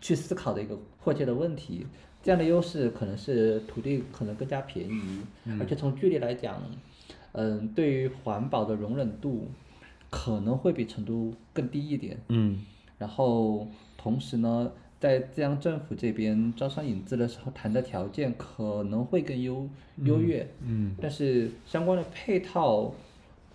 [0.00, 1.86] 去思考的一个迫切的问题。
[2.24, 5.20] 这样的优势可能是土地可能更加便宜，
[5.60, 6.58] 而且从距离来讲，
[7.32, 9.48] 嗯，对于环保的容忍度
[10.08, 12.16] 可能会比成都更低一点。
[12.28, 12.64] 嗯，
[12.96, 13.68] 然后
[13.98, 19.68] 同时呢，在浙江政府这边招商引资的时候谈的条件可能会更优
[19.98, 20.48] 优越。
[20.62, 22.94] 嗯，但是相关的配套，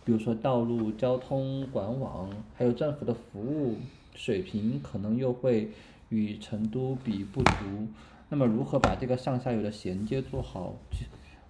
[0.05, 3.78] 比如说道路交通管网，还有政府的服务
[4.13, 5.71] 水平，可能又会
[6.09, 7.87] 与成都比不足。
[8.30, 10.76] 那么如何把这个上下游的衔接做好？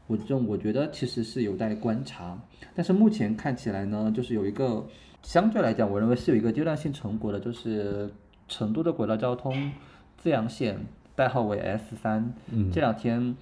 [0.08, 2.36] 我这我觉得其实是有待观察。
[2.74, 4.84] 但是目前看起来呢，就是有一个
[5.22, 8.10] 相对来讲，我认为是有一个阶段性成果的，就是
[8.48, 9.72] 成都的轨道交通
[10.18, 10.80] 资阳线，
[11.16, 12.34] 代号为 S 三。
[12.52, 12.72] 嗯。
[12.72, 13.36] 这两天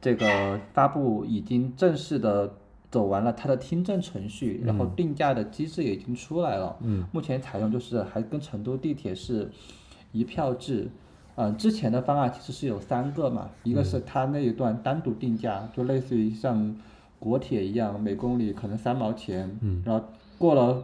[0.00, 2.54] 这个发布已经正式的
[2.90, 6.76] 走完了它的听证程序，然后定价的机制也已经出来了。
[6.82, 7.04] 嗯。
[7.10, 9.50] 目前采用就是还跟成都地铁是
[10.12, 10.88] 一票制。
[11.36, 16.74] 嗯，之前的方案其实是有三个嘛，一个是它那一段单独定价，就类似于像
[17.18, 20.04] 国铁一样，每公里可能三毛钱，嗯，然后
[20.38, 20.82] 过了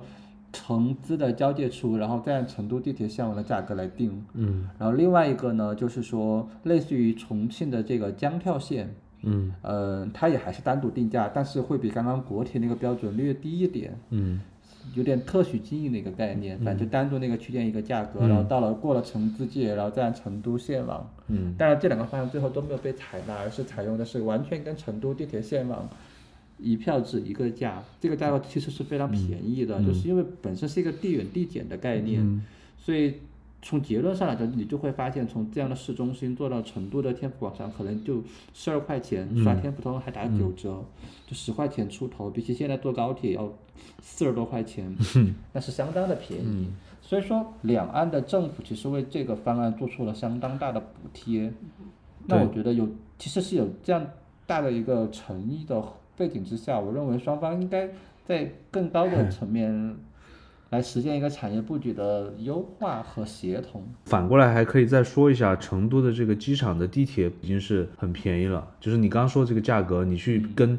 [0.53, 14.41] 成资的交界处，然后再按成都地铁向往的价格来定，嗯，然后另外一个呢，就是说类似于重庆的这个江跳线，嗯，呃，它也还是单独定价，但是会比刚刚国铁那个标准略低一点，嗯。
[14.95, 21.09] 有点特许经营的一个概念，反正就单独那个区间一个价格，然后到了过了成资界，然后再按成都线网。
[21.29, 21.55] 嗯。
[21.59, 25.89] 但是这两个方案最后都没有被采纳，而是采用的是完全跟成都地铁线网
[26.59, 32.43] 一票制一个价，这个价格其实是非常便宜的，就是因为本身是一个递远递减的概念，
[32.79, 33.15] 所以。
[33.65, 38.21] 从结论上来讲，你就会发现，从这样的市中心坐到成都的天府广场，可能就
[38.53, 40.85] 十二块钱，刷天府通还打九折，
[41.27, 43.49] 就十块钱出头，比起现在坐高铁要
[44.01, 44.93] 四十多块钱，
[45.55, 46.69] 那是相当的便宜。
[47.01, 51.53] 所以说，两岸的政府其实为这个方案做出了相当大的补贴。
[52.27, 54.05] 那我觉得有，其实是有这样
[54.47, 55.83] 大的一个诚意的
[56.17, 57.89] 背景之下，我认为双方应该
[58.25, 59.97] 在更高的层面
[60.73, 63.87] 来实现一个产业布局的优化和协同。
[64.07, 70.79] 反过来还可以再说一下，成都的这个机场的地铁已经是很便宜了，就是你刚刚说这个价格，你去跟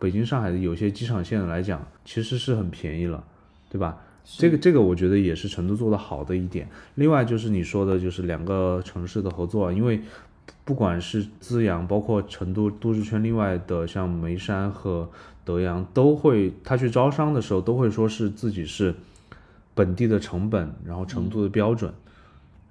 [0.00, 3.22] 北京、上海的有些机场线来讲，其实是很便宜了，
[3.70, 3.98] 对吧？
[4.24, 6.68] 这个这个我觉得也是成都做的好的一点。
[6.96, 10.00] 另外就是你说的，就是两个城市的合作，因为
[10.64, 15.08] 不管是资阳，包括成都都市圈，另外的像眉山和
[15.44, 18.92] 德阳，都会他去招商的时候都会说是自己是
[19.74, 21.92] 本地的成本，然后成都的标准。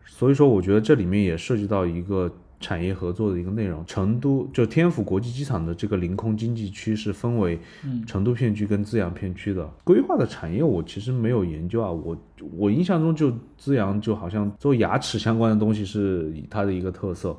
[0.05, 2.31] 所以说，我觉得这里面也涉及到一个。
[2.61, 7.57] 产业合作的一个内容，成都就天府国际机场的这个临空经济区是分为
[8.05, 9.65] 成都片区跟资阳片区的。
[9.85, 12.17] 规划的产业我其实没有研究啊，我
[12.57, 17.29] 我印象中就资阳就好像做牙齿相关的东西是它的一个特色，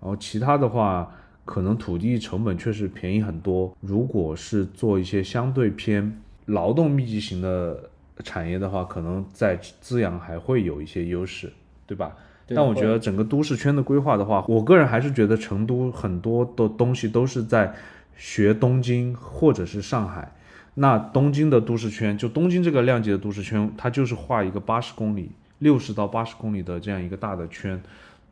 [0.00, 1.14] 然后其他的话
[1.44, 3.76] 可能土地成本确实便宜很多。
[3.82, 7.89] 如果是做一些相对偏劳动密集型的
[8.22, 11.52] 产业的话，可能在资阳还会有一些优势，
[11.86, 12.16] 对吧？
[12.52, 17.72] 但我觉得整个都市圈的规划的话，我个人还是觉得成都很多的东西都是在
[18.16, 20.32] 学东京或者是上海。
[20.74, 27.80] 那东京的都市圈，就东京这个量级的都市圈，它就是画一个八十公里、六十到八十公里的这样一个大的圈。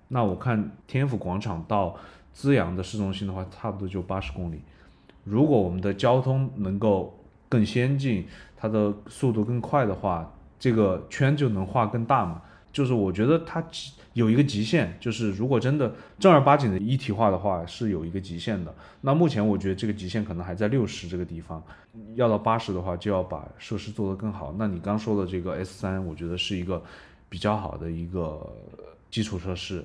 [0.08, 1.96] 那我看天府广场到
[2.32, 4.60] 资阳的市中心的话，差不多就八十公里。
[5.24, 8.26] 如果我们的交通能够更先进，
[8.58, 12.42] 它的速度更快的话，这个圈就能画更大嘛。
[12.70, 13.64] 就是我觉得它
[14.12, 18.72] 有一个极限，就是如果真的正儿八经的一体化的话，是有一个极限的。
[19.00, 21.62] 那目前我觉得这个极限可能还在六十这个地方，
[22.14, 24.54] 要到八十的话，就要把设施做得更好。
[24.58, 26.82] 那你刚说的这个 S 三，我觉得是一个
[27.28, 28.54] 比较好的一个
[29.10, 29.84] 基础设施。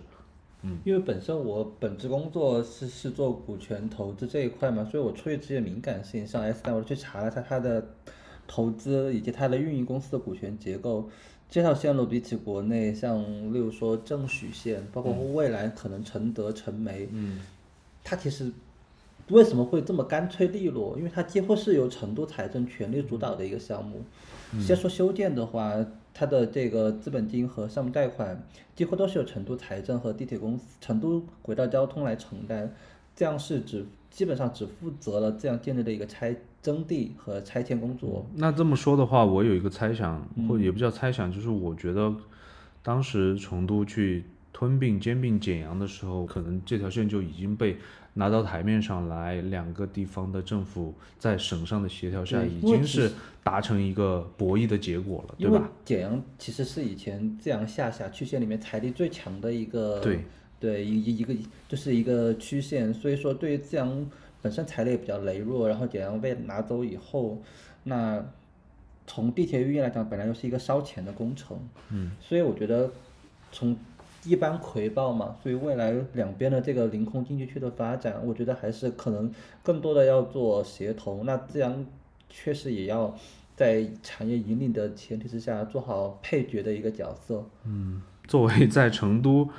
[0.61, 7.85] 嗯，因为本身我本职工作是是做股权投资这一块嘛，所以我出于职业敏感性，上 S 三，我去查了下它的
[8.47, 11.09] 投资以及它的运营公司的股权结构。
[11.49, 13.21] 这条线路比起国内，像
[13.53, 17.41] 例如说正许线，包括未来可能承德、成煤，嗯，
[18.03, 18.51] 它其实
[19.27, 20.97] 为什么会这么干脆利落？
[20.97, 24.01] 因为它几乎是由成都财政全力主导的一个项目。
[24.59, 25.73] 先说修建的话，
[26.11, 28.43] 它的这个资本金和项目贷款
[28.75, 32.73] 几乎都是由成都财政和地铁公司、成都轨道交通来承担，
[33.15, 36.35] 这样是只基本上只负责了这样建立的一个拆。
[36.63, 38.25] 征地和拆迁工作。
[38.35, 42.15] 那这么说的话，我有一个猜想，或也不叫猜想，就是我觉得，
[42.81, 44.23] 当时成都去
[44.53, 47.75] 吞并、兼并简阳的时候，可能这条线就已经被
[48.13, 53.11] 拿到台面上来，两个地方的政府在省上的协调下，已经是
[53.43, 55.69] 达成一个博弈的结果了，对吧？
[55.83, 60.19] 简阳其实是以前这阳下辖区县里面财力最强的一个，对
[60.61, 61.35] 对，一一一个
[61.67, 64.09] 就是一个区县，所以说对于资阳。
[64.43, 67.41] 本身财力也比较羸弱，然后简阳被拿走以后，
[67.83, 68.23] 那
[69.07, 71.57] 从地铁运营来讲，本来就是一个烧钱的工程，
[71.89, 72.91] 嗯，所以我觉得
[73.53, 73.75] 从
[74.25, 79.33] 一般回报嘛，所以未来两边的这个临空经济区的发展，我觉得还是可能
[79.63, 81.85] 更多的要做协同，那自然
[82.29, 83.15] 确实也要
[83.55, 89.49] 在产业引领的前提之下做好配角的一个角色，嗯，作为在成都。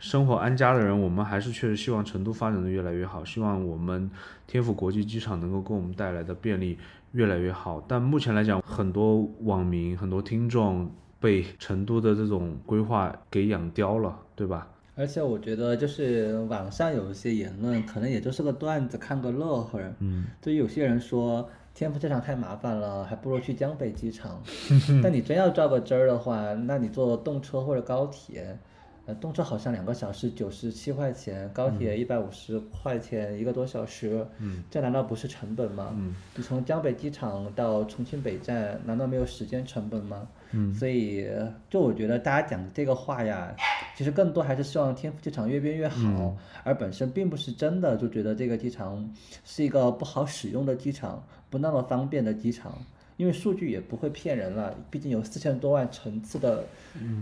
[0.00, 4.10] 生活安家的人，我们还是确实希望成都发展的越来越好，希望我们
[4.46, 6.78] 天府国际机场能够给我们带来的便利
[7.12, 7.84] 越来越好。
[7.86, 10.90] 但目前来讲，很多网民、很多听众
[11.20, 14.68] 被成都的这种规划给养刁了，对吧？
[14.96, 19.78] 而且我觉得，就是网上有一些言论，可能也就是个段子，看个乐呵。
[19.98, 24.42] 嗯，就有些人说天府机场太麻烦了，还不如去江北机场。
[25.04, 28.58] 但你真要较个真儿的话，那你坐动车或者高铁。
[29.14, 34.26] 动车好像两个小时九十七块钱，高铁一百五十块钱一个多小时，
[34.70, 35.96] 这难道不是成本吗？
[36.36, 40.28] 你从江北机场到重庆北站，难道没有时间成本吗？
[40.74, 41.28] 所以，
[41.68, 43.54] 就我觉得大家讲的这个话呀，
[43.96, 49.08] 其实更多还是希望天府机场越变越好，而本身并不是真的就觉得这个机场
[49.44, 52.76] 是一个不好使用的机场，不那么方便的机场。
[53.20, 56.64] 因为数据也不会骗人了，毕竟有四千多万层次的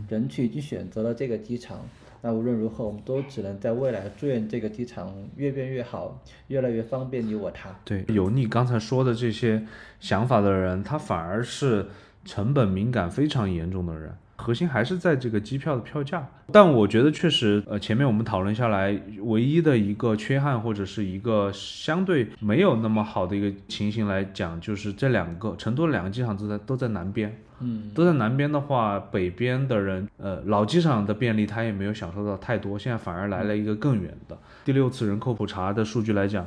[0.09, 1.81] 人群已经选择了这个机场。
[2.23, 7.75] 那无论如何，我们都只能在未来祝愿这个机场越变越好，越来越方便你我他。
[7.85, 9.66] 对，有你刚才说的这些
[9.99, 11.89] 想法的人，他反而是
[12.25, 14.16] 成本敏感非常严重的人。
[14.40, 34.39] 核心还是在这个机票的票价，但我觉得确实，呃，前面我们讨论下来，唯一的一个缺憾或者是一个相对没有那么好的一个情形来讲，就是这两个成都的两个机场都在都在南边，嗯，都在南边的话，北边的人，呃，老机场的便利他也没有享受到太多，现在反而来了一个更远的。
[34.65, 36.47] 第六次人口普查的数据来讲，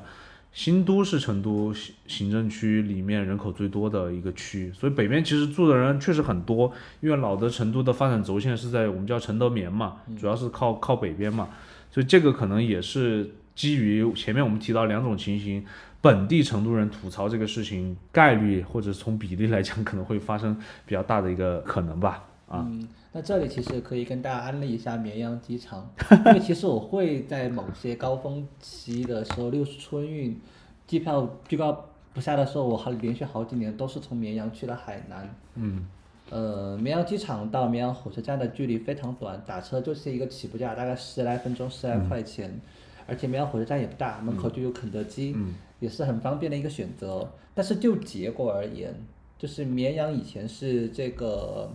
[0.53, 6.71] 新都是成都行行政区里面人口最多的一个区，所以北边其实住的人确实很多。
[6.99, 11.47] 因为老的成都的发展轴线是在我们叫承德棉嘛，主要是靠靠北边嘛，
[11.89, 15.65] 所以这个可能也是基于前面我们提到两种情形，
[16.01, 22.25] 本地成都人吐槽这个事情概率或者从比例来讲可能会发生比较大的一个可能吧。
[22.51, 22.69] 啊，
[23.13, 25.89] 那这里其实可以跟大家安利一下绵阳机场，
[26.27, 30.37] 因为其实我会在某些高峰期的时候，例如春运，
[30.85, 35.33] 机票居高不下的时候，我还连续好几年都是从绵阳去了海南。
[35.55, 35.87] 嗯，
[36.29, 42.59] 呃，绵阳机场到绵阳火车站的距离非常短，打车就是一个起步价，大概十来分钟，十来块钱，
[43.07, 45.33] 而且绵阳火车站也不大，门口就有肯德基，
[45.79, 47.31] 也是很方便的一个选择。
[47.55, 48.93] 但是就结果而言，
[49.37, 51.71] 就是绵阳以前是这个。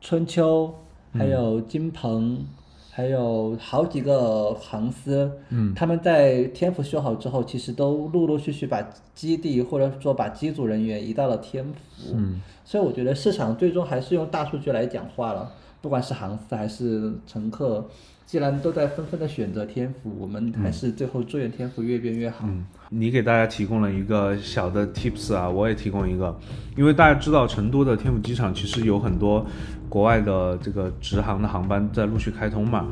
[0.00, 0.74] 春秋，
[1.12, 2.44] 还有金鹏，
[2.90, 8.82] 还有好几个航司，嗯，他们在天府修好之后，其实都陆陆续续把
[9.14, 17.84] 基地或者说把机组人员移到了天府，嗯，所以我觉得市场最终还是用大数据来讲话了，不管是航司还是乘客。
[18.28, 22.44] 既然都在纷纷的选择天府，我们还是最后祝愿天府越变越好。
[22.46, 26.38] 嗯，你给大家提供了一个小的 tips 啊，我也提供一个，
[26.76, 29.46] 因为大家知道成都的天府机场其实有很多
[29.88, 32.86] 国外的这个直航的航班在陆续开通嘛，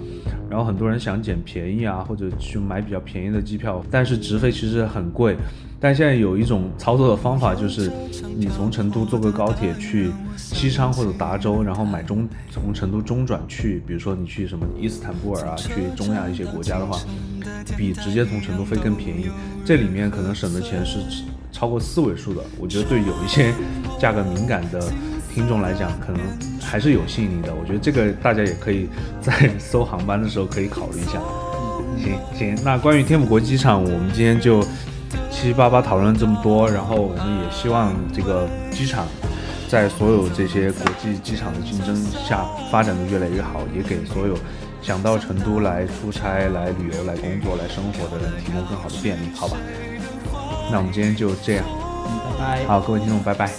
[0.48, 5.36] 然后很多人想捡便宜啊，或者去买比较便宜的机票，但是直飞其实很贵。
[5.78, 7.92] 但现在有一种操作的方法，就是
[8.36, 16.98] 你从成都坐个高铁去西昌或者达州，然后买中从成都中转去，比如说你去什么伊斯坦布尔啊，去中亚一些国家的话，
[17.76, 19.28] 比直接从成都飞更便宜。
[19.66, 20.98] 这里面可能省的钱是
[21.52, 22.40] 超过四位数的。
[22.58, 23.52] 我觉得对有一些
[24.00, 24.82] 价格敏感的
[25.32, 26.20] 听众来讲，可能
[26.58, 27.54] 还是有吸引力的。
[27.54, 28.88] 我觉得这个大家也可以
[29.20, 31.20] 在搜航班的时候可以考虑一下。
[31.98, 34.64] 行行，那关于天府国际机场，我们今天就。
[35.30, 39.06] 七七八八讨论了这么多，然后我们也希望这个机场
[39.68, 44.36] 在所有这些国际机场的竞争下发展的越来越好，也给所有
[44.82, 49.56] 想到成都来出差、来旅游、来工作、来生活的人提供更好的便利，好吧？
[50.70, 51.64] 那我们今天就这样，
[52.06, 52.64] 嗯，拜拜。
[52.66, 53.50] 好，各位听众，拜拜。